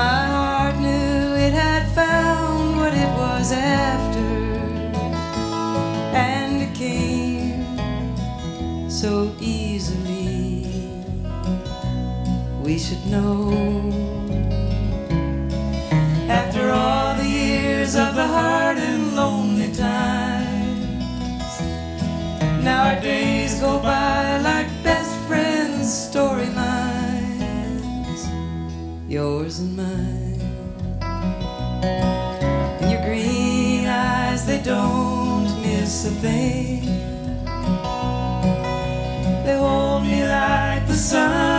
My 0.01 0.27
heart 0.35 0.75
knew 0.75 1.35
it 1.45 1.51
had 1.51 1.87
found 1.95 2.77
what 2.77 2.93
it 2.93 3.11
was 3.17 3.51
after, 3.51 4.35
and 6.13 6.61
it 6.61 6.75
came 6.75 7.65
so 8.87 9.33
easily. 9.39 10.67
We 12.61 12.77
should 12.77 13.03
know. 13.07 13.51
After 16.29 16.69
all 16.69 17.15
the 17.15 17.27
years 17.27 17.95
of 17.95 18.13
the 18.13 18.27
hard 18.27 18.77
and 18.77 19.15
lonely 19.15 19.73
times, 19.73 21.49
now 22.63 22.89
our 22.89 23.01
days 23.01 23.59
go 23.59 23.79
by 23.79 24.24
yours 29.25 29.59
and 29.59 29.75
mine. 29.75 30.39
And 32.79 32.87
your 32.91 33.03
green 33.07 33.85
eyes, 33.87 34.45
they 34.45 34.61
don't 34.61 35.49
miss 35.63 35.93
a 36.11 36.13
thing. 36.25 36.85
They 39.45 39.57
hold 39.65 40.03
me 40.03 40.19
like 40.39 40.83
the 40.91 40.99
sun 41.09 41.54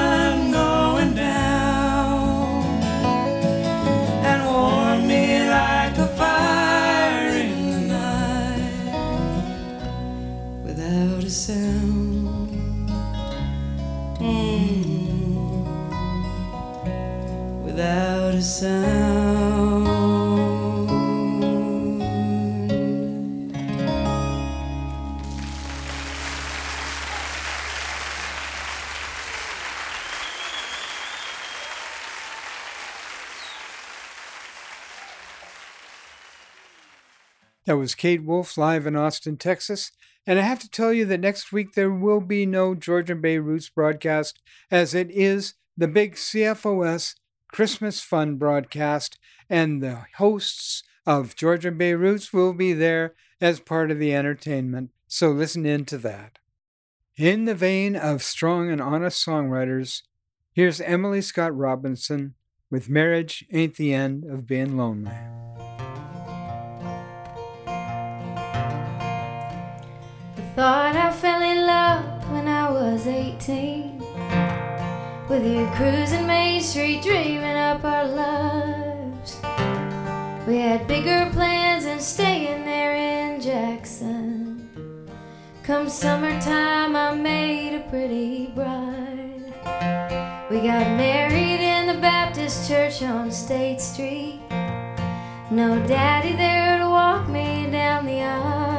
That 37.66 37.78
was 37.78 37.96
Kate 37.96 38.22
Wolf 38.22 38.56
live 38.56 38.86
in 38.86 38.94
Austin, 38.94 39.36
Texas. 39.36 39.90
And 40.24 40.38
I 40.38 40.42
have 40.42 40.60
to 40.60 40.70
tell 40.70 40.92
you 40.92 41.04
that 41.06 41.20
next 41.20 41.52
week 41.52 41.74
there 41.74 41.90
will 41.90 42.20
be 42.20 42.46
no 42.46 42.76
Georgian 42.76 43.20
Bay 43.20 43.38
Roots 43.38 43.68
broadcast, 43.68 44.40
as 44.70 44.94
it 44.94 45.10
is 45.10 45.54
the 45.76 45.88
big 45.88 46.14
CFOS 46.14 47.16
Christmas 47.50 48.00
Fun 48.00 48.36
broadcast, 48.36 49.18
and 49.50 49.82
the 49.82 50.04
hosts 50.16 50.84
of 51.04 51.34
Georgian 51.34 51.76
Bay 51.76 51.94
Roots 51.94 52.32
will 52.32 52.52
be 52.52 52.72
there 52.72 53.14
as 53.40 53.58
part 53.58 53.90
of 53.90 53.98
the 53.98 54.14
entertainment. 54.14 54.90
So 55.08 55.30
listen 55.30 55.66
in 55.66 55.84
to 55.86 55.98
that. 55.98 56.38
In 57.16 57.46
the 57.46 57.54
vein 57.54 57.96
of 57.96 58.22
strong 58.22 58.70
and 58.70 58.80
honest 58.80 59.26
songwriters, 59.26 60.02
here's 60.52 60.80
Emily 60.80 61.20
Scott 61.20 61.56
Robinson 61.56 62.34
with 62.70 62.88
Marriage 62.88 63.44
Ain't 63.52 63.74
the 63.74 63.92
End 63.92 64.24
of 64.24 64.46
Being 64.46 64.76
Lonely. 64.76 65.12
Thought 70.56 70.96
I 70.96 71.12
fell 71.12 71.42
in 71.42 71.66
love 71.66 72.32
when 72.32 72.48
I 72.48 72.70
was 72.70 73.06
18 73.06 73.98
With 75.28 75.44
you 75.44 75.68
cruising 75.74 76.26
Main 76.26 76.62
Street 76.62 77.02
dreaming 77.02 77.58
up 77.58 77.84
our 77.84 78.08
lives 78.08 79.36
We 80.46 80.56
had 80.56 80.88
bigger 80.88 81.28
plans 81.34 81.84
than 81.84 82.00
staying 82.00 82.64
there 82.64 82.94
in 82.96 83.38
Jackson. 83.38 84.66
Come 85.62 85.90
summertime 85.90 86.96
I 86.96 87.14
made 87.14 87.76
a 87.76 87.90
pretty 87.90 88.46
bride. 88.46 89.52
We 90.50 90.60
got 90.60 90.86
married 90.96 91.60
in 91.60 91.86
the 91.86 92.00
Baptist 92.00 92.66
church 92.66 93.02
on 93.02 93.30
State 93.30 93.82
Street. 93.82 94.40
No 95.50 95.84
daddy 95.86 96.32
there 96.32 96.78
to 96.78 96.88
walk 96.88 97.28
me 97.28 97.68
down 97.70 98.06
the 98.06 98.22
aisle 98.22 98.75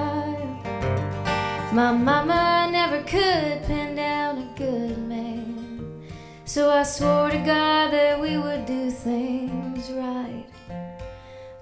my 1.78 1.92
mama 1.92 2.68
never 2.72 3.04
could 3.04 3.62
pin 3.68 3.96
down 3.96 4.40
a 4.40 4.58
good 4.58 4.98
man. 4.98 6.02
So 6.44 6.72
I 6.72 6.82
swore 6.82 7.30
to 7.30 7.38
God 7.38 7.92
that 7.92 8.20
we 8.20 8.36
would 8.36 8.66
do 8.66 8.90
things 8.90 9.92
right. 9.92 10.48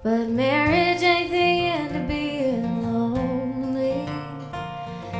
But 0.02 0.30
marriage 0.30 1.02
ain't 1.02 1.30
the 1.30 1.36
end 1.36 1.94
of 1.94 2.08
being 2.08 2.82
lonely. 2.82 4.08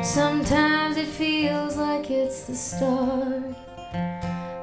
Sometimes 0.03 0.97
it 0.97 1.05
feels 1.05 1.77
like 1.77 2.09
it's 2.09 2.45
the 2.45 2.55
start. 2.55 3.53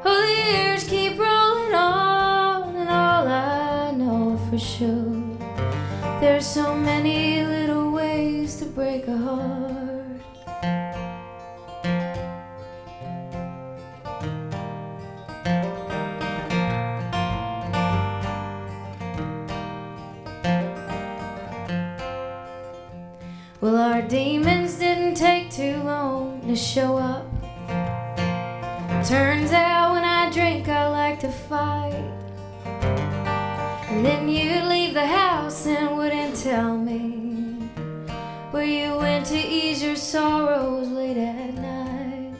Oh, 0.05 0.21
the 0.27 0.53
years 0.53 0.83
keep 0.83 1.17
rolling 1.17 1.75
on, 1.75 2.75
and 2.75 2.89
all 2.89 3.29
I 3.29 3.93
know 3.93 4.37
for 4.51 4.59
sure, 4.59 5.15
there's 6.21 6.45
so 6.45 6.75
many 6.75 7.45
little 7.45 7.93
ways 7.93 8.57
to 8.57 8.65
break 8.65 9.07
a 9.07 9.17
too 25.55 25.81
long 25.85 26.41
to 26.49 26.57
show 26.57 26.97
up. 26.97 27.25
Turns 29.07 29.53
out 29.53 29.93
when 29.93 30.03
I 30.03 30.29
drink, 30.33 30.67
I 30.69 30.89
like 30.89 31.21
to 31.21 31.31
fight. 31.31 31.95
And 33.89 34.05
then 34.05 34.29
you'd 34.29 34.65
leave 34.65 34.95
the 34.95 35.07
house 35.07 35.65
and 35.69 35.97
wouldn't 35.97 36.35
tell 36.35 36.77
me 36.77 37.69
where 38.51 38.65
you 38.65 38.97
went 38.97 39.27
to 39.27 39.39
ease 39.39 39.81
your 39.81 39.95
sorrows 39.95 40.89
late 40.89 41.19
at 41.19 41.55
night. 41.55 42.35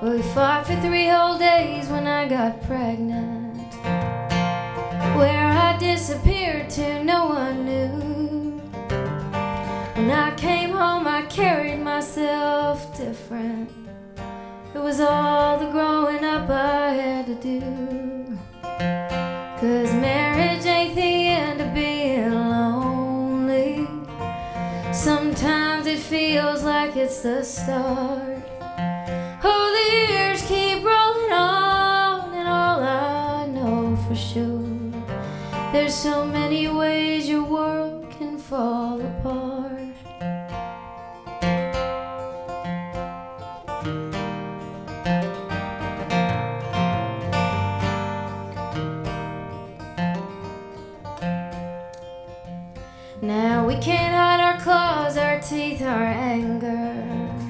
Well, 0.00 0.12
we 0.12 0.22
fought 0.22 0.68
for 0.68 0.80
three 0.82 1.08
whole 1.08 1.38
days 1.38 1.88
when 1.88 2.06
I 2.06 2.28
got 2.28 2.62
pregnant. 2.62 3.74
Where 5.16 5.46
I 5.48 5.76
disappeared 5.80 6.70
to, 6.70 7.02
no 7.02 7.26
one 7.26 7.64
knew. 7.64 8.19
When 10.10 10.18
I 10.18 10.34
came 10.34 10.70
home, 10.70 11.06
I 11.06 11.22
carried 11.22 11.84
myself 11.84 12.98
different. 12.98 13.70
It 14.74 14.80
was 14.80 14.98
all 14.98 15.56
the 15.56 15.70
growing 15.70 16.24
up 16.24 16.50
I 16.50 16.88
had 16.94 17.26
to 17.26 17.36
do. 17.36 18.36
Cause 19.60 19.92
marriage 19.94 20.66
ain't 20.66 20.96
the 20.96 21.28
end 21.28 21.60
of 21.60 21.72
being 21.72 22.32
lonely. 22.32 23.86
Sometimes 24.92 25.86
it 25.86 26.00
feels 26.00 26.64
like 26.64 26.96
it's 26.96 27.22
the 27.22 27.44
start. 27.44 28.42
Oh, 29.44 29.64
the 29.76 30.12
years 30.12 30.42
keep 30.42 30.82
rolling 30.82 31.32
on, 31.32 32.34
and 32.34 32.48
all 32.48 32.82
I 32.82 33.46
know 33.46 33.94
for 34.08 34.16
sure, 34.16 34.90
there's 35.72 35.94
so 35.94 36.26
many 36.26 36.66
ways 36.66 37.28
your 37.28 37.44
world 37.44 38.10
can 38.10 38.38
fall 38.38 39.00
apart. 39.00 39.49
Teeth, 55.50 55.82
our 55.82 56.04
anger. 56.04 56.94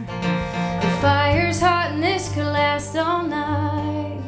The 0.06 0.90
fire's 1.02 1.60
hot 1.60 1.90
and 1.90 2.02
this 2.02 2.32
could 2.32 2.46
last 2.46 2.96
all 2.96 3.22
night. 3.22 4.22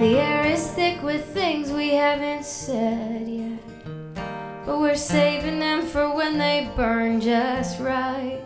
The 0.00 0.16
air 0.16 0.46
is 0.46 0.66
thick 0.68 1.02
with 1.02 1.22
things 1.34 1.70
we 1.70 1.90
haven't 1.90 2.46
said 2.46 3.28
yet. 3.28 3.58
But 4.64 4.80
we're 4.80 4.96
saving 4.96 5.58
them 5.58 5.82
for 5.82 6.14
when 6.14 6.38
they 6.38 6.70
burn 6.74 7.20
just 7.20 7.78
right. 7.78 8.40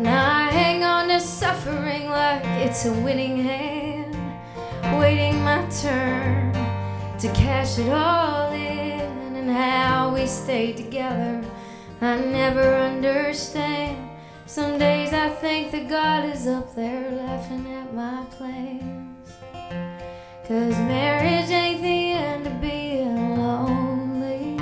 Now 0.00 0.48
I 0.48 0.50
hang 0.50 0.82
on 0.82 1.06
to 1.06 1.20
suffering 1.20 2.10
like 2.10 2.44
it's 2.66 2.84
a 2.84 2.92
winning 3.04 3.36
hand, 3.36 4.12
waiting 4.98 5.40
my 5.44 5.64
turn 5.80 6.52
to 7.20 7.28
cash 7.32 7.78
it 7.78 7.90
all 7.90 8.50
in. 8.52 8.80
And 9.36 9.48
how 9.48 10.12
we 10.12 10.26
stay 10.26 10.72
together, 10.72 11.44
I 12.02 12.18
never 12.18 12.62
understand. 12.62 14.08
Some 14.46 14.78
days 14.78 15.12
I 15.12 15.28
think 15.28 15.70
that 15.72 15.86
God 15.86 16.24
is 16.24 16.46
up 16.46 16.74
there 16.74 17.10
laughing 17.10 17.70
at 17.74 17.92
my 17.92 18.24
plans. 18.30 19.30
Cause 20.48 20.78
marriage 20.88 21.50
ain't 21.50 21.82
the 21.82 22.12
end 22.12 22.46
of 22.46 22.58
being 22.58 23.36
lonely. 23.36 24.56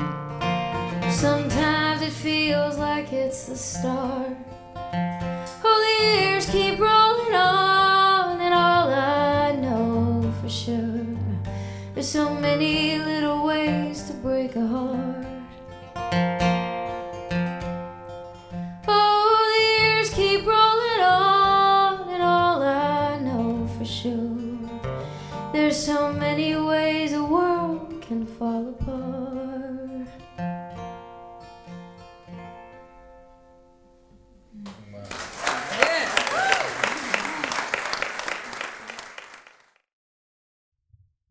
Sometimes 1.12 2.02
it 2.02 2.10
feels 2.10 2.76
like 2.76 3.12
it's 3.12 3.46
the 3.46 3.56
start. 3.56 4.36
Oh, 4.84 5.78
the 5.86 6.20
years 6.20 6.44
keep 6.50 6.80
rolling 6.80 7.36
on, 7.36 8.40
and 8.40 8.52
all 8.52 8.90
I 8.90 9.54
know 9.54 10.34
for 10.42 10.50
sure, 10.50 11.06
there's 11.94 12.08
so 12.08 12.34
many 12.34 12.98
little 12.98 13.46
ways 13.46 14.02
to 14.08 14.12
break 14.14 14.56
a 14.56 14.66
heart. 14.66 15.07
Can 28.08 28.24
fall 28.24 28.70
apart. 28.70 30.08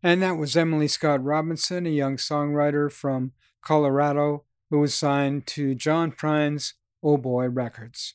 And 0.04 0.22
that 0.22 0.38
was 0.38 0.56
Emily 0.56 0.88
Scott 0.88 1.24
Robinson, 1.24 1.88
a 1.88 1.90
young 1.90 2.18
songwriter 2.18 2.92
from 2.92 3.32
Colorado 3.64 4.44
who 4.70 4.80
was 4.80 4.94
signed 4.94 5.48
to 5.48 5.74
John 5.74 6.12
Prine's 6.12 6.76
Oh 7.02 7.18
Boy 7.18 7.48
Records. 7.50 8.14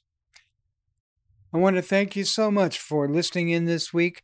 I 1.52 1.58
want 1.58 1.74
to 1.76 1.82
thank 1.82 2.14
you 2.14 2.24
so 2.24 2.52
much 2.52 2.78
for 2.78 3.08
listening 3.08 3.48
in 3.48 3.64
this 3.64 3.92
week. 3.92 4.22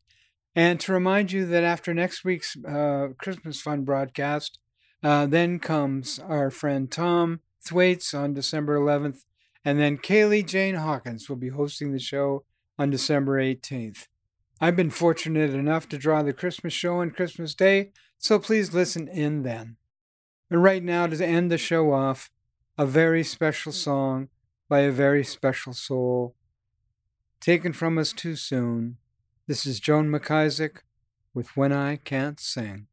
And 0.58 0.80
to 0.80 0.92
remind 0.92 1.30
you 1.30 1.46
that 1.46 1.62
after 1.62 1.94
next 1.94 2.24
week's 2.24 2.56
uh, 2.56 3.10
Christmas 3.16 3.60
Fun 3.60 3.84
broadcast, 3.84 4.58
uh, 5.04 5.24
then 5.26 5.60
comes 5.60 6.18
our 6.18 6.50
friend 6.50 6.90
Tom 6.90 7.42
Thwaites 7.64 8.12
on 8.12 8.34
December 8.34 8.76
11th, 8.76 9.20
and 9.64 9.78
then 9.78 9.98
Kaylee 9.98 10.44
Jane 10.44 10.74
Hawkins 10.74 11.28
will 11.28 11.36
be 11.36 11.50
hosting 11.50 11.92
the 11.92 12.00
show 12.00 12.44
on 12.76 12.90
December 12.90 13.40
18th. 13.40 14.08
I've 14.60 14.74
been 14.74 14.90
fortunate 14.90 15.54
enough 15.54 15.88
to 15.90 15.96
draw 15.96 16.24
the 16.24 16.32
Christmas 16.32 16.72
show 16.72 16.96
on 16.96 17.12
Christmas 17.12 17.54
Day, 17.54 17.92
so 18.18 18.40
please 18.40 18.74
listen 18.74 19.06
in 19.06 19.44
then. 19.44 19.76
And 20.50 20.60
right 20.60 20.82
now, 20.82 21.06
to 21.06 21.24
end 21.24 21.52
the 21.52 21.58
show 21.58 21.92
off, 21.92 22.32
a 22.76 22.84
very 22.84 23.22
special 23.22 23.70
song 23.70 24.26
by 24.68 24.80
a 24.80 24.90
very 24.90 25.22
special 25.22 25.72
soul. 25.72 26.34
Taken 27.40 27.72
from 27.72 27.96
us 27.96 28.12
too 28.12 28.34
soon. 28.34 28.96
This 29.48 29.64
is 29.64 29.80
Joan 29.80 30.10
McIsaac 30.10 30.82
with 31.32 31.56
When 31.56 31.72
I 31.72 31.96
Can't 31.96 32.38
Sing. 32.38 32.87